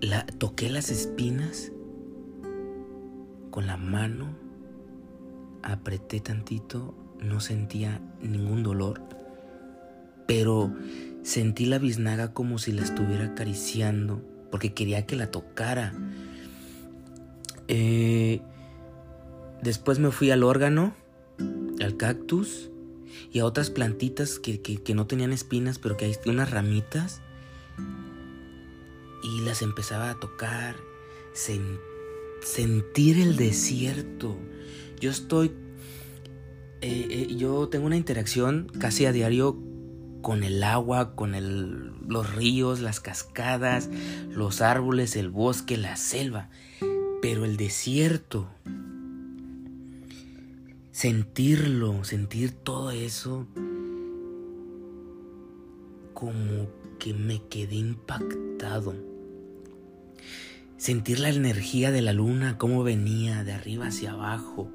[0.00, 1.72] La, toqué las espinas
[3.56, 4.36] con la mano,
[5.62, 9.00] apreté tantito, no sentía ningún dolor,
[10.26, 10.70] pero
[11.26, 15.92] Sentí la biznaga como si la estuviera acariciando, porque quería que la tocara.
[17.66, 18.42] Eh,
[19.60, 20.94] después me fui al órgano,
[21.80, 22.70] al cactus
[23.32, 27.22] y a otras plantitas que, no tenían espinas, pero que hay unas ramitas.
[29.24, 30.76] Y las empezaba a tocar,
[32.46, 34.36] sentir el desierto.
[35.00, 35.52] Yo estoy
[36.80, 39.58] eh, eh, yo tengo una interacción casi a diario
[40.22, 43.90] con el agua, con el, los ríos, las cascadas,
[44.30, 46.50] los árboles, el bosque, la selva.
[47.22, 48.48] Pero el desierto,
[50.92, 53.46] sentirlo, sentir todo eso,
[56.14, 59.15] como que me quedé impactado.
[60.76, 64.70] Sentir la energía de la luna, cómo venía de arriba hacia abajo.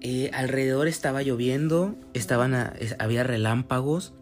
[0.00, 2.54] Eh, alrededor estaba lloviendo, estaban
[2.98, 4.14] había relámpagos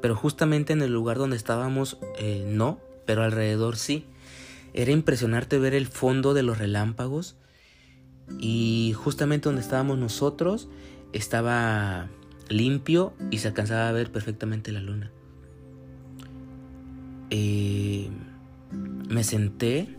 [0.00, 4.04] pero justamente en el lugar donde estábamos eh, no, pero alrededor sí.
[4.72, 7.36] Era impresionante ver el fondo de los relámpagos
[8.38, 10.68] y justamente donde estábamos nosotros
[11.12, 12.08] estaba
[12.48, 15.10] limpio y se alcanzaba a ver perfectamente la luna.
[17.30, 18.08] Eh,
[19.08, 19.96] me senté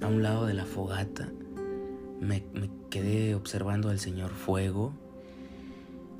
[0.00, 1.28] a un lado de la fogata,
[2.20, 2.44] me,
[2.90, 4.92] quedé observando al señor fuego,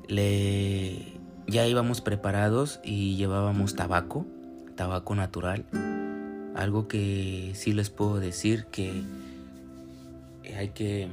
[0.07, 4.25] le, ya íbamos preparados y llevábamos tabaco,
[4.75, 5.65] tabaco natural,
[6.55, 9.03] algo que sí les puedo decir que
[10.55, 11.09] hay que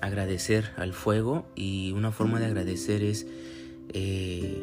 [0.00, 3.26] agradecer al fuego y una forma de agradecer es
[3.92, 4.62] eh,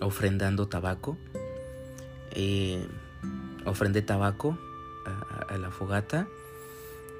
[0.00, 1.16] ofrendando tabaco.
[2.32, 2.86] Eh,
[3.68, 4.58] ofrendé tabaco
[5.48, 6.28] a, la fogata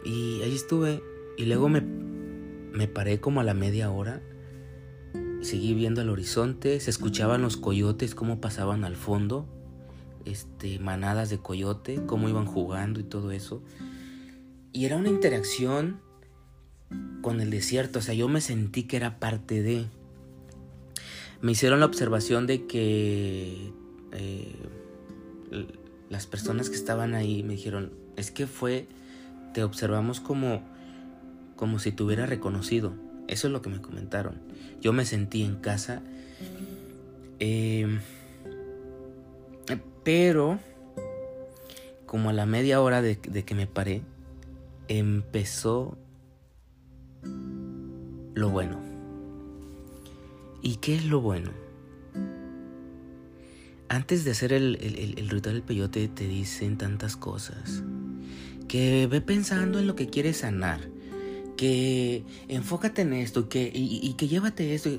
[0.04, 1.02] y ahí estuve
[1.36, 4.20] y luego me, me paré como a la media hora.
[5.40, 9.46] Seguí viendo el horizonte, se escuchaban los coyotes cómo pasaban al fondo,
[10.24, 13.62] este, manadas de coyote, cómo iban jugando y todo eso.
[14.72, 16.00] Y era una interacción
[17.22, 19.86] con el desierto, o sea, yo me sentí que era parte de...
[21.40, 23.72] Me hicieron la observación de que
[24.12, 24.56] eh,
[26.10, 28.86] las personas que estaban ahí me dijeron, es que fue,
[29.54, 30.62] te observamos como,
[31.56, 32.94] como si te hubiera reconocido.
[33.26, 34.40] Eso es lo que me comentaron.
[34.80, 36.02] Yo me sentí en casa.
[37.38, 38.00] Em,
[40.02, 40.58] pero,
[42.06, 44.02] como a la media hora de, de que me paré,
[44.88, 45.98] empezó
[48.34, 48.80] lo bueno.
[50.62, 51.67] ¿Y qué es lo bueno?
[53.88, 54.76] Antes de hacer el,
[55.28, 57.82] ritual del peyote te dicen tantas cosas.
[58.68, 60.80] Que ve pensando en lo que quieres sanar.
[61.56, 64.90] Que enfócate en esto que, y, y que llévate esto.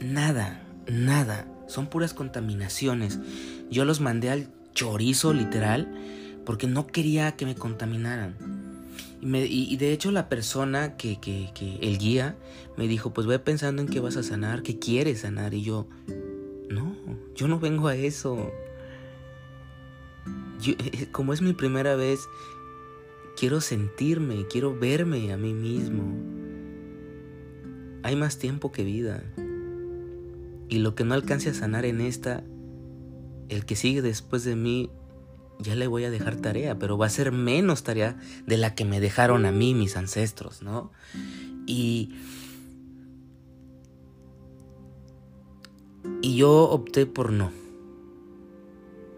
[0.00, 1.46] Nada, nada.
[1.68, 3.18] Son puras contaminaciones.
[3.70, 5.92] Yo los mandé al chorizo literal
[6.46, 8.36] porque no quería que me contaminaran.
[9.20, 12.36] Y, de hecho la persona que, que, que, el guía,
[12.76, 15.54] me dijo, pues ve pensando en qué vas a sanar, qué quieres sanar.
[15.54, 15.88] Y yo,
[17.38, 18.50] yo no vengo a eso.
[20.66, 22.28] Eh, como es mi primera vez,
[23.38, 26.02] quiero sentirme, quiero verme a mí mismo.
[28.02, 29.22] Hay más tiempo que vida.
[30.68, 32.42] Y lo que no alcance a sanar en esta,
[33.48, 34.90] el que sigue después de mí
[35.60, 38.84] ya le voy a dejar tarea, pero va a ser menos tarea de la que
[38.84, 40.90] me dejaron a mí mis ancestros, ¿no?
[41.66, 42.10] Y,
[46.22, 47.52] y yo opté por no,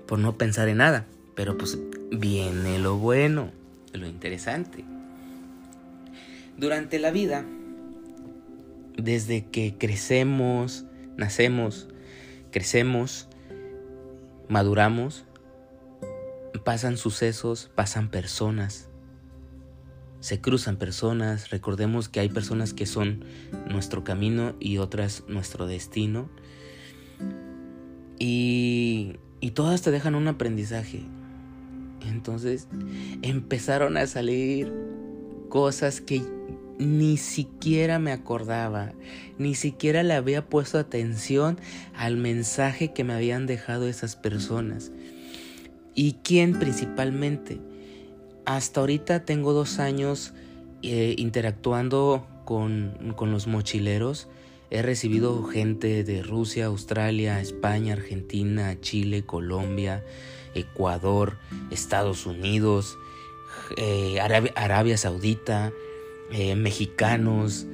[0.06, 1.78] por no pensar en nada, pero pues
[2.10, 3.50] viene lo bueno,
[3.92, 4.84] lo interesante.
[6.56, 7.44] Durante la vida,
[8.96, 10.84] desde que crecemos,
[11.16, 11.88] nacemos,
[12.50, 13.28] crecemos,
[14.48, 15.24] maduramos,
[16.64, 18.90] pasan sucesos, pasan personas,
[20.20, 23.24] se cruzan personas, recordemos que hay personas que son
[23.66, 26.28] nuestro camino y otras nuestro destino.
[28.18, 31.02] Y, y todas te dejan un aprendizaje.
[32.08, 32.68] Entonces
[33.22, 34.72] empezaron a salir
[35.48, 36.22] cosas que
[36.78, 38.92] ni siquiera me acordaba,
[39.36, 41.58] ni siquiera le había puesto atención
[41.94, 44.90] al mensaje que me habían dejado esas personas.
[45.94, 47.60] ¿Y quién principalmente?
[48.46, 50.32] Hasta ahorita tengo dos años
[50.82, 54.28] eh, interactuando con, con los mochileros.
[54.70, 60.04] He recibido gente de Rusia, Australia, España, Argentina, Chile, Colombia,
[60.54, 61.38] Ecuador,
[61.70, 62.96] Estados Unidos,
[63.76, 65.72] eh, Arabia, Saudita,
[66.32, 67.66] eh, mexicanos.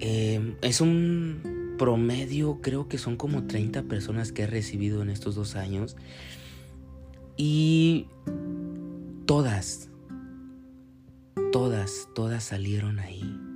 [0.00, 5.54] es un promedio, creo que son como 30 personas que he recibido en estos dos
[5.54, 5.96] años.
[7.36, 8.06] Y
[9.26, 9.90] todas,
[11.52, 13.51] todas, todas salieron ahí.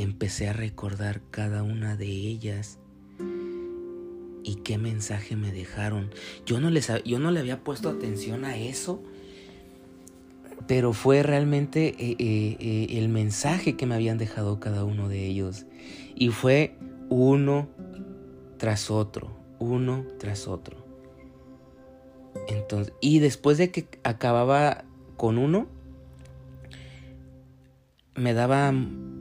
[0.00, 2.78] Empecé a recordar cada una de ellas
[4.42, 6.10] y qué mensaje me dejaron.
[6.46, 9.02] Yo no, les, yo no le había puesto atención a eso,
[10.66, 15.26] pero fue realmente eh, eh, eh, el mensaje que me habían dejado cada uno de
[15.26, 15.66] ellos.
[16.14, 16.78] Y fue
[17.10, 17.68] uno
[18.56, 20.82] tras otro, uno tras otro.
[22.48, 24.84] Entonces, y después de que acababa
[25.18, 25.66] con uno,
[28.14, 28.72] me daba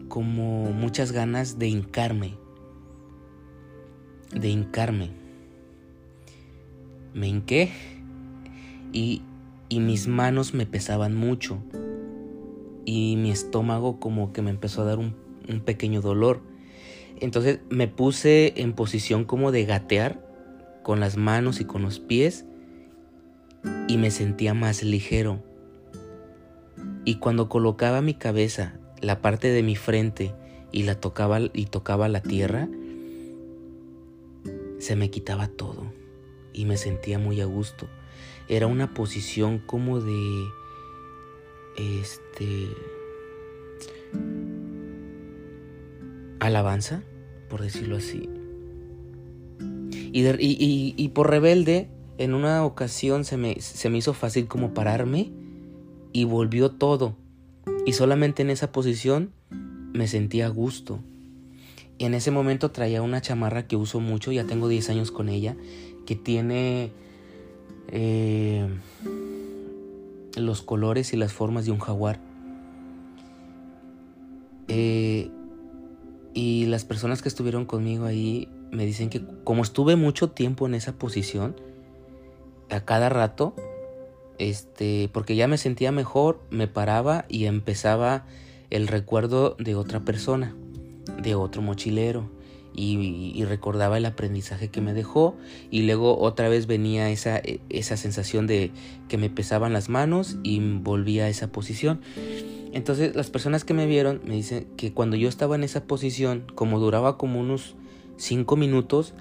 [0.10, 2.36] como muchas ganas de hincarme.
[4.34, 5.12] De hincarme.
[7.14, 7.72] Me hinqué
[8.92, 9.22] y,
[9.70, 11.60] y mis manos me pesaban mucho.
[12.86, 15.16] Y mi estómago como que me empezó a dar un,
[15.48, 16.42] un pequeño dolor.
[17.22, 20.26] Entonces me puse en posición como de gatear
[20.84, 22.46] con las manos y con los pies
[23.88, 25.44] y me sentía más ligero.
[27.06, 30.34] Y cuando colocaba mi cabeza, la parte de mi frente
[30.72, 32.68] y la tocaba y tocaba la tierra,
[34.80, 35.92] se me quitaba todo
[36.54, 37.88] y me sentía muy a gusto.
[38.48, 40.46] Era una posición como de
[41.78, 42.68] este
[46.40, 47.04] alabanza,
[47.50, 48.30] por decirlo así.
[50.12, 55.32] Y, por rebelde, en una ocasión se me, se me hizo fácil como pararme
[56.12, 57.16] y volvió todo.
[57.86, 59.32] Y solamente en esa posición
[59.94, 61.00] me sentía a gusto.
[61.98, 65.28] Y en ese momento traía una chamarra que uso mucho, ya tengo 10 años con
[65.28, 65.56] ella,
[66.06, 66.92] que tiene
[67.90, 68.68] eh,
[70.38, 72.20] los colores y las formas de un jaguar.
[74.68, 75.30] Eh,
[76.34, 80.76] y las personas que estuvieron conmigo ahí me dicen que como estuve mucho tiempo en
[80.76, 81.56] esa posición,
[82.70, 83.56] a cada rato,
[84.40, 88.26] este, porque ya me sentía mejor, me paraba y empezaba
[88.70, 90.56] el recuerdo de otra persona,
[91.22, 92.32] de otro mochilero.
[92.82, 95.36] Y, recordaba el aprendizaje que me dejó
[95.70, 98.72] y luego otra vez venía esa, esa sensación de
[99.10, 102.00] que me pesaban las manos y volvía a esa posición.
[102.72, 106.46] Entonces las personas que me vieron me dicen que cuando yo estaba en esa posición,
[106.56, 107.76] como duraba como unos
[108.18, 109.14] 5 minutos,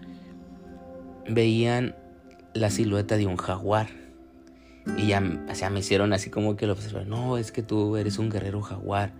[1.29, 1.97] veían
[2.55, 4.08] la silueta de un jaguar.
[4.97, 8.18] Y ya o me hicieron así como que lo observaron, no, es que tú eres
[8.18, 9.12] un guerrero jaguar,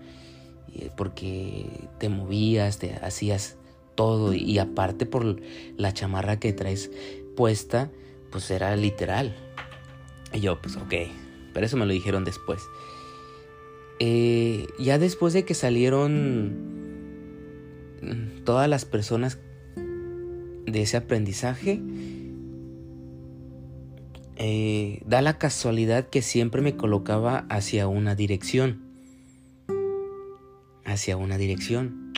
[0.96, 1.66] porque
[1.98, 3.56] te movías, te hacías
[3.94, 5.40] todo, y aparte por
[5.76, 6.90] la chamarra que traes
[7.36, 7.90] puesta,
[8.30, 9.34] pues era literal.
[10.32, 10.94] Y yo, pues ok,
[11.52, 12.60] pero eso me lo dijeron después.
[14.00, 16.78] Eh, ya después de que salieron
[18.44, 19.38] todas las personas
[19.74, 21.80] de ese aprendizaje,
[24.41, 28.80] eh, da la casualidad que siempre me colocaba hacia una dirección.
[30.84, 32.12] Hacia una dirección.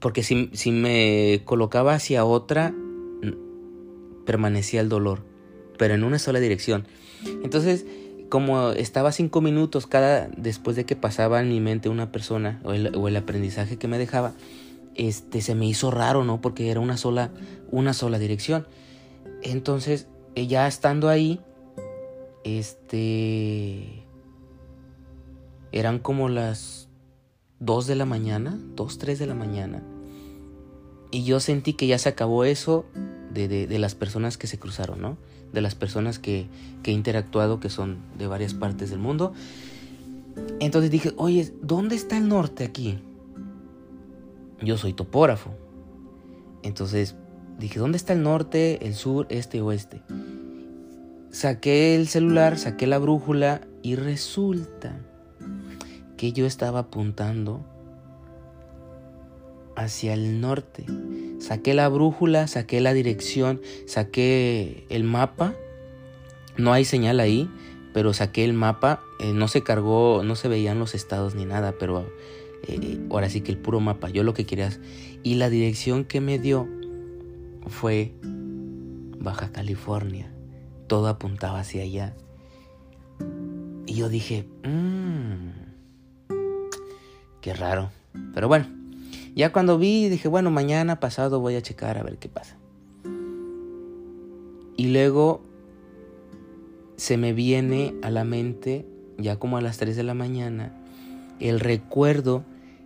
[0.00, 2.74] Porque si, si me colocaba hacia otra,
[4.24, 5.24] permanecía el dolor.
[5.78, 6.86] Pero en una sola dirección.
[7.44, 7.84] Entonces,
[8.30, 12.72] como estaba cinco minutos cada después de que pasaba en mi mente una persona o
[12.72, 14.32] el, aprendizaje que me dejaba,
[14.94, 16.40] este se me hizo raro, ¿no?
[16.40, 17.30] Porque era una sola,
[17.70, 18.66] una sola dirección.
[19.42, 21.40] Entonces, ya estando ahí,
[22.44, 24.04] este
[25.72, 26.88] eran como las
[27.60, 29.82] 2 de la mañana, 2, 3 de la mañana.
[31.10, 32.84] Y yo sentí que ya se acabó eso
[33.32, 35.16] de, de las personas que se cruzaron, ¿no?
[35.52, 36.46] de las personas que,
[36.84, 39.32] he interactuado, que son de varias partes del mundo.
[40.60, 42.98] Entonces dije, oye, ¿dónde está el norte aquí?
[44.62, 45.50] Yo soy topógrafo.
[46.62, 47.16] Entonces
[47.58, 50.02] dije, ¿dónde está el norte, el sur, este, oeste?
[51.36, 54.98] Saqué el celular, saqué la brújula y resulta
[56.16, 57.62] que yo estaba apuntando
[59.76, 60.86] hacia el norte.
[61.38, 65.54] Saqué la brújula, saqué la dirección, saqué el mapa.
[66.56, 67.50] No hay señal ahí,
[67.92, 69.02] pero saqué el mapa.
[69.20, 72.10] Eh, no se cargó, no se veían los estados ni nada, pero
[72.66, 74.08] eh, ahora sí que el puro mapa.
[74.08, 74.70] Yo lo que quería.
[75.22, 76.66] Y la dirección que me dio
[77.66, 78.14] fue
[79.18, 80.32] Baja California.
[80.86, 82.14] Todo apuntaba hacia allá.
[83.86, 85.50] Y yo dije, mmm,
[87.40, 87.90] qué raro.
[88.34, 88.66] Pero bueno,
[89.34, 92.56] ya cuando vi, dije, bueno, mañana pasado voy a checar a ver qué pasa.
[94.76, 95.42] Y luego
[96.96, 98.86] se me viene a la mente,
[99.18, 100.72] ya como a las 3 de la mañana,
[101.40, 102.44] el recuerdo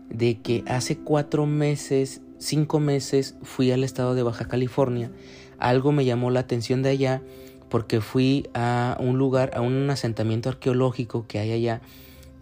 [0.09, 5.11] de que hace cuatro meses, cinco meses, fui al estado de Baja California.
[5.59, 7.23] Algo me llamó la atención de allá
[7.71, 11.81] porque fui a un lugar, a un asentamiento arqueológico que hay allá,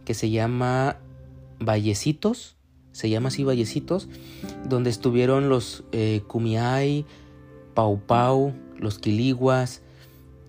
[0.04, 0.96] que se llama
[1.60, 2.58] Vallecitos
[2.98, 4.08] se llama así Vallecitos,
[4.68, 7.06] donde estuvieron los eh, Kumiai,
[7.74, 9.82] Pau Pau, los Quiliguas,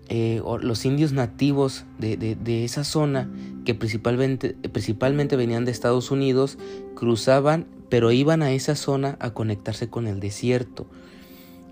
[0.08, 3.30] eh, los indios nativos de, esa zona
[3.64, 6.58] que principalmente, principalmente venían de Estados Unidos,
[6.96, 10.88] cruzaban, pero iban a esa zona a conectarse con el desierto.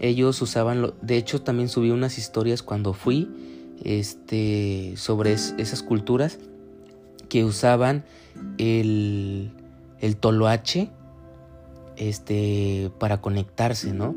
[0.00, 3.28] Ellos usaban, de hecho también subí unas historias cuando fui
[3.82, 6.38] este, sobre esas culturas
[7.28, 8.04] que usaban
[8.58, 9.50] el,
[10.00, 10.90] el toloache
[11.96, 14.14] este, para conectarse, ¿no?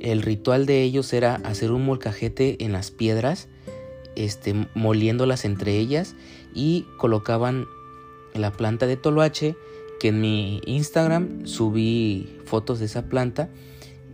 [0.00, 3.48] El ritual de ellos era hacer un molcajete en las piedras,
[4.16, 6.14] este, moliéndolas entre ellas
[6.54, 7.66] y colocaban
[8.34, 9.56] la planta de toloache
[10.00, 13.48] que en mi Instagram subí fotos de esa planta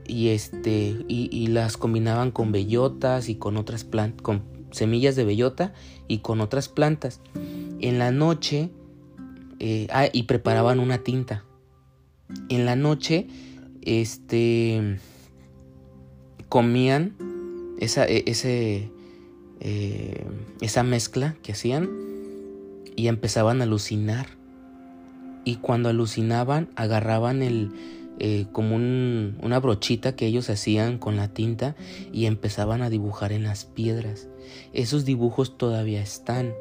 [0.09, 4.43] y este y, las combinaban con bellotas y con otras plantas con
[4.73, 5.73] semillas de bellota
[6.09, 7.21] y con otras plantas.
[7.81, 8.71] En la noche
[9.61, 11.45] eh, ah, y preparaban una tinta.
[12.49, 13.29] En la noche
[13.83, 14.99] este
[16.49, 17.15] comían
[17.79, 18.91] esa e, ese
[19.61, 20.27] eh,
[20.61, 21.89] esa mezcla que hacían
[22.97, 24.27] y empezaban a alucinar.
[25.45, 27.71] Y cuando alucinaban agarraban el
[28.21, 31.77] eh, como una brochita que ellos hacían con la tinta
[32.13, 34.29] y empezaban a dibujar en las piedras.
[34.73, 36.53] Esos dibujos todavía están.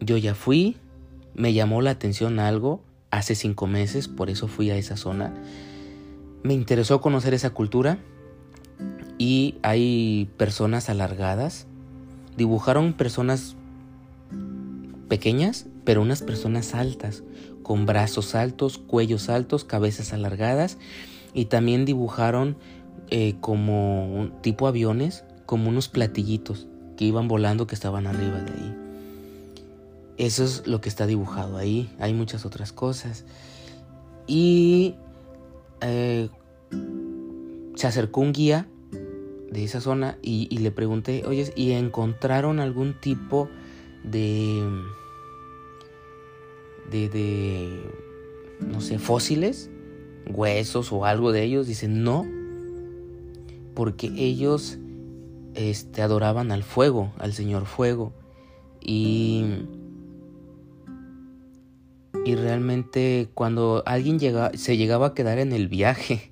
[0.00, 0.76] Yo ya fui,
[1.34, 2.80] me llamó la atención algo
[3.10, 5.34] hace cinco meses, por eso fui a esa zona.
[6.42, 7.98] Me interesó conocer esa cultura
[9.18, 11.66] y hay personas alargadas.
[12.36, 13.56] Dibujaron personas
[15.08, 17.22] pequeñas, pero unas personas altas,
[17.64, 20.78] con brazos altos, cuellos altos, cabezas alargadas
[21.32, 22.56] y también dibujaron
[23.10, 28.52] eh, como un tipo aviones, como unos platillitos que iban volando que estaban arriba de
[28.52, 28.76] ahí.
[30.16, 31.92] Eso es lo que está dibujado ahí.
[31.98, 33.24] Hay muchas otras cosas.
[34.28, 34.94] Y
[35.80, 36.28] eh,
[37.74, 38.68] se acercó un guía
[39.50, 43.48] de esa zona y, y le pregunté, oye, ¿y encontraron algún tipo
[44.04, 44.62] de
[46.90, 47.82] de,
[48.60, 49.70] no sé, fósiles,
[50.26, 51.66] huesos o algo de ellos.
[51.66, 52.26] Dicen, no,
[53.74, 54.78] porque ellos
[55.54, 58.12] este, adoraban al fuego, al Señor Fuego.
[58.80, 59.44] Y,
[62.24, 66.30] y realmente cuando alguien llega, se llegaba a quedar en el viaje,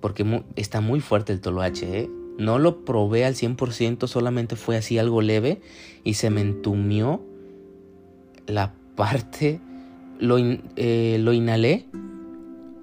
[0.00, 2.10] porque está muy fuerte el toloache, ¿eh?
[2.38, 5.60] no lo probé al 100%, solamente fue así algo leve
[6.04, 7.22] y se me entumió
[8.46, 9.60] la parte
[10.18, 11.86] lo, eh, lo inhalé,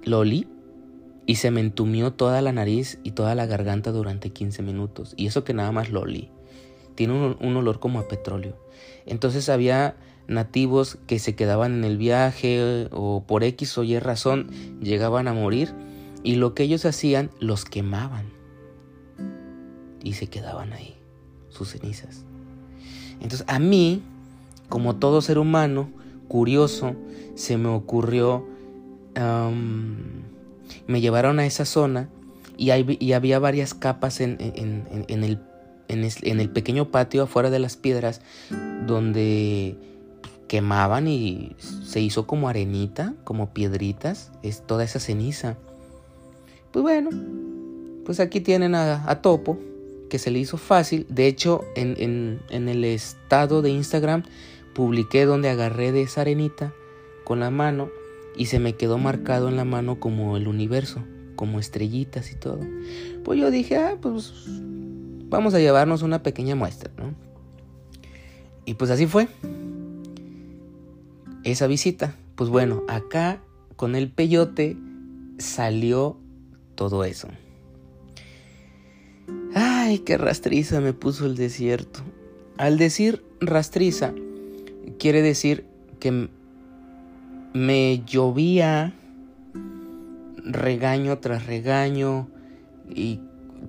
[0.04, 0.46] lo olí
[1.26, 5.14] y se me entumió toda la nariz y toda la garganta durante 15 minutos.
[5.16, 6.28] Y eso que nada más lo olí.
[6.94, 8.56] Tiene un, un olor como a petróleo.
[9.06, 9.96] Entonces había
[10.26, 14.48] nativos que se quedaban en el viaje o por X o Y razón
[14.80, 15.74] llegaban a morir
[16.22, 18.26] y lo que ellos hacían los quemaban
[20.02, 20.96] y se quedaban ahí,
[21.48, 22.24] sus cenizas.
[23.20, 24.02] Entonces a mí,
[24.68, 25.90] como todo ser humano,
[26.30, 26.94] curioso,
[27.34, 28.46] se me ocurrió,
[30.86, 32.08] me llevaron a esa zona
[32.56, 34.38] y, había varias capas en,
[35.08, 35.40] el,
[35.88, 38.20] en, el, pequeño patio afuera de las piedras
[38.86, 39.76] donde
[40.46, 45.56] quemaban y se hizo como arenita, como piedritas, es toda esa ceniza.
[46.70, 47.10] Pues bueno,
[48.04, 49.58] pues aquí tienen a, a Topo,
[50.08, 51.06] que se le hizo fácil.
[51.08, 54.22] De hecho, en, en el estado de Instagram
[54.74, 56.72] publiqué donde agarré de esa arenita
[57.24, 57.90] con la mano
[58.36, 61.02] y se me quedó marcado en la mano como el universo,
[61.36, 62.60] como estrellitas y todo.
[63.24, 64.32] Pues yo dije, ah, pues
[65.28, 67.14] vamos a llevarnos una pequeña muestra, ¿no?
[68.64, 69.28] Y pues así fue.
[71.44, 72.14] Esa visita.
[72.34, 73.42] Pues bueno, acá
[73.76, 74.76] con el peyote
[75.38, 76.16] salió
[76.74, 77.28] todo eso.
[79.54, 82.00] Ay, qué rastriza me puso el desierto.
[82.56, 84.14] Al decir rastriza,
[85.00, 85.64] quiere decir
[85.98, 86.28] que
[87.54, 88.92] me llovía
[90.44, 92.28] regaño tras regaño
[92.88, 93.20] y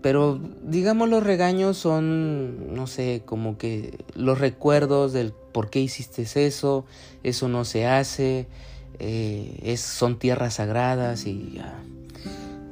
[0.01, 6.23] pero digamos los regaños son no sé como que los recuerdos del por qué hiciste
[6.45, 6.85] eso
[7.23, 8.47] eso no se hace
[8.99, 11.59] eh, es, son tierras sagradas y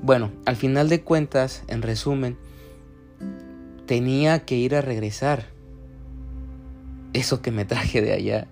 [0.02, 2.38] bueno al final de cuentas en resumen
[3.86, 5.59] tenía que ir a regresar
[7.14, 8.48] eso que me traje de allá.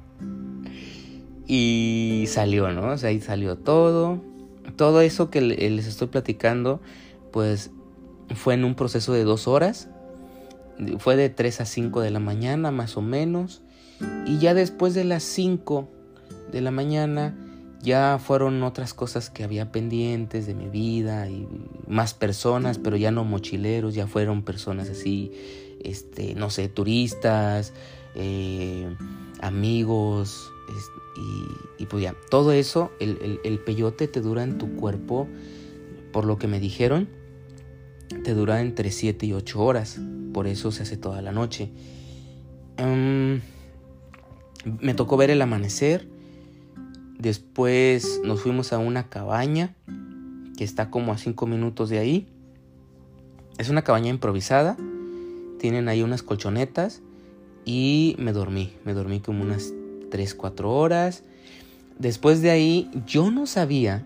[1.45, 2.91] Y salió, ¿no?
[2.91, 4.21] O sea, ahí salió todo.
[4.75, 6.81] Todo eso que les estoy platicando,
[7.31, 7.71] pues
[8.35, 9.89] fue en un proceso de dos horas.
[10.99, 13.61] Fue de 3 a 5 de la mañana, más o menos.
[14.25, 15.87] Y ya después de las 5
[16.51, 17.35] de la mañana,
[17.81, 21.47] ya fueron otras cosas que había pendientes de mi vida y
[21.87, 25.31] más personas, pero ya no mochileros, ya fueron personas así,
[25.83, 27.73] este, no sé, turistas,
[28.19, 28.95] eh,
[29.41, 30.51] amigos,
[31.77, 35.27] y, pues ya, todo eso, el, peyote te dura en tu cuerpo,
[36.11, 37.07] por lo que me dijeron,
[38.23, 39.99] te dura entre 7 y 8 horas,
[40.33, 41.69] por eso se hace toda la noche.
[42.77, 43.41] Em,
[44.79, 46.07] me tocó ver el amanecer,
[47.19, 49.75] después nos fuimos a una cabaña
[50.57, 52.27] que está como a 5 minutos de ahí.
[53.59, 54.75] Es una cabaña improvisada,
[55.59, 57.01] tienen ahí unas colchonetas
[57.67, 59.73] y me dormí, me dormí como unas
[60.09, 61.23] 3, 4 horas.
[61.99, 64.05] después de ahí yo no sabía,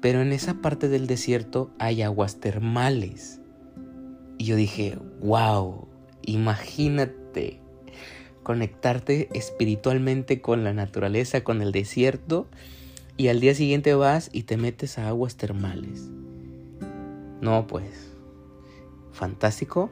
[0.00, 3.40] pero en esa parte del desierto hay aguas termales.
[4.38, 5.86] Y yo dije, wow,
[6.22, 7.60] imagínate
[8.42, 12.46] conectarte espiritualmente con la naturaleza, con el desierto,
[13.18, 16.08] y al día siguiente vas y te metes a aguas termales.
[17.42, 18.12] No, pues,
[19.12, 19.90] fantástico.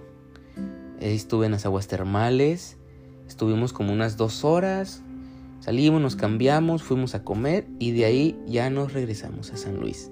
[0.98, 2.78] Estuve en las aguas termales,
[3.32, 5.02] estuvimos como unas dos horas,
[5.60, 10.10] salimos, nos cambiamos, fuimos a comer y de ahí ya nos regresamos a San Luis.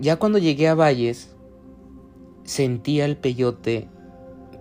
[0.00, 1.30] Ya cuando llegué a Valles,
[2.42, 3.88] sentía el peyote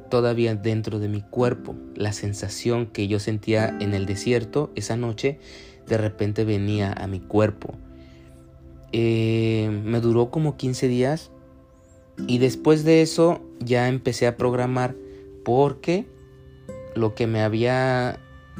[0.09, 1.75] todavía dentro de mi cuerpo.
[1.95, 5.39] La sensación que yo sentía en el desierto esa noche
[5.87, 7.73] de repente venía a mi cuerpo.
[8.91, 11.31] Eh, me duró como 15 días
[12.27, 14.95] y después de eso ya empecé a programar
[15.43, 16.05] porque
[16.95, 18.19] lo que me había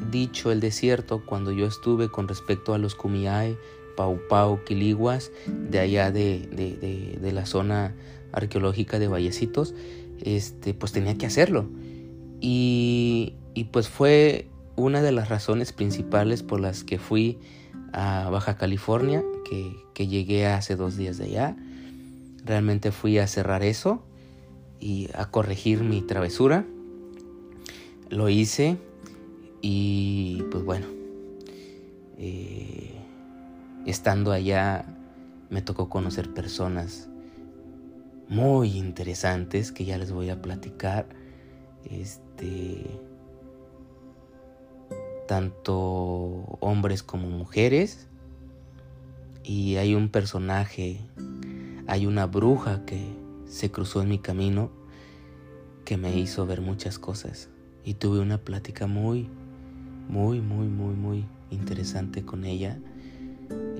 [0.10, 3.58] dicho el desierto cuando yo estuve con respecto a los Kumiai,
[3.96, 7.94] Pau Pau, Quiliguas, de allá de, de, de la zona
[8.32, 9.74] arqueológica de Vallecitos,
[10.22, 11.70] este, pues tenía que hacerlo.
[12.40, 17.40] Y, y pues fue una de las razones principales por las que fui
[17.94, 21.56] a Baja California, que, que llegué hace dos días de allá.
[22.44, 24.04] Realmente fui a cerrar eso
[24.80, 26.66] y a corregir mi travesura.
[28.12, 28.78] Lo hice
[29.62, 30.86] y pues bueno,
[32.18, 32.92] eh,
[33.86, 34.84] estando allá
[35.50, 37.08] me tocó conocer personas
[38.28, 41.08] muy interesantes que ya les voy a platicar.
[41.90, 43.00] Este
[45.26, 48.10] tanto hombres como mujeres
[49.42, 51.00] y hay un personaje,
[51.88, 53.02] hay una bruja que
[53.46, 54.70] se cruzó en mi camino
[55.86, 57.51] que me hizo ver muchas cosas
[57.84, 59.28] y tuve una plática muy
[60.10, 62.80] muy muy muy muy interesante con ella.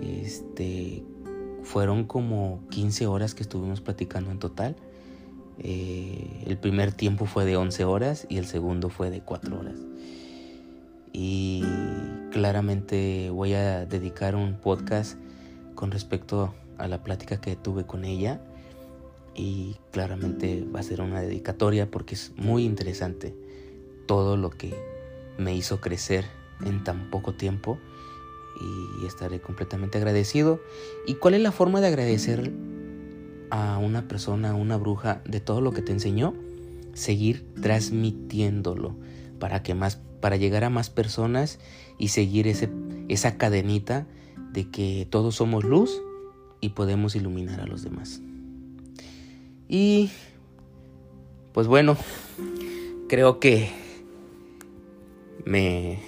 [0.02, 1.04] Este
[1.64, 4.76] fueron como 15 horas que estuvimos platicando en total.
[5.60, 9.78] Eh, el primer tiempo fue de 11 horas y el segundo fue de 4 horas.
[11.14, 11.64] Y
[12.32, 15.18] claramente voy a dedicar un podcast
[15.76, 18.42] con respecto a la plática que tuve con ella.
[19.36, 23.34] Y claramente va a ser una dedicatoria porque es muy interesante
[24.12, 24.74] todo lo que
[25.38, 26.26] me hizo crecer
[26.66, 27.80] en tan poco tiempo
[28.60, 30.60] y estaré completamente agradecido.
[31.08, 32.52] ¿Y cuál es la forma de agradecer
[33.52, 36.34] a una persona, a una bruja, de todo lo que te enseñó?
[36.94, 38.98] Seguir transmitiéndolo
[39.40, 41.60] para que más, para llegar a más personas
[41.98, 42.70] y seguir ese,
[43.08, 44.08] esa cadenita
[44.52, 46.02] de que todos somos luz
[46.60, 48.20] y podemos iluminar a los demás.
[49.70, 50.10] Y
[51.54, 51.96] pues bueno,
[53.08, 53.80] creo que
[55.46, 56.00] me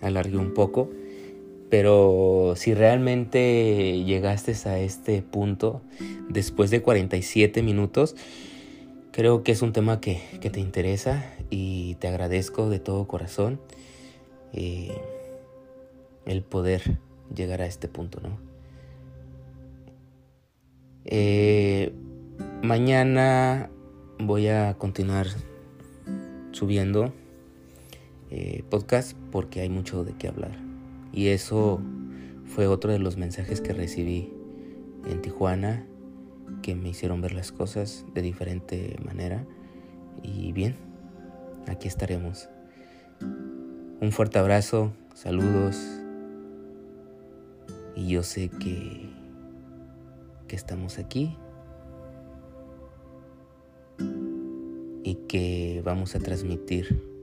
[0.00, 0.90] alargué un poco.
[1.68, 5.82] Pero si realmente llegaste a este punto
[6.28, 8.14] después de 47 minutos,
[9.10, 13.60] creo que es un tema que, te interesa y te agradezco de todo corazón
[14.52, 14.96] eh,
[16.24, 16.98] el poder
[17.34, 18.38] llegar a este punto, ¿no?
[21.04, 21.92] Eh,
[22.62, 23.70] mañana
[24.18, 25.28] voy a continuar
[26.52, 27.12] subiendo
[28.30, 30.56] eh, podcast porque hay mucho de qué hablar.
[31.12, 31.80] Y eso
[32.44, 34.32] fue otro de los mensajes que recibí
[35.06, 35.86] en Tijuana
[36.62, 39.44] que me hicieron ver las cosas de diferente manera.
[40.22, 40.76] Y bien,
[41.66, 42.48] aquí estaremos.
[44.00, 45.80] Un fuerte abrazo, saludos.
[47.94, 49.08] Y yo sé que,
[50.48, 51.36] que estamos aquí
[55.02, 57.15] y que vamos a transmitir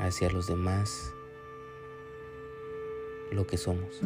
[0.00, 1.12] hacia los demás
[3.30, 4.00] lo que somos.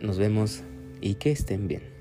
[0.00, 0.62] Nos vemos
[1.00, 1.98] y que estén bien.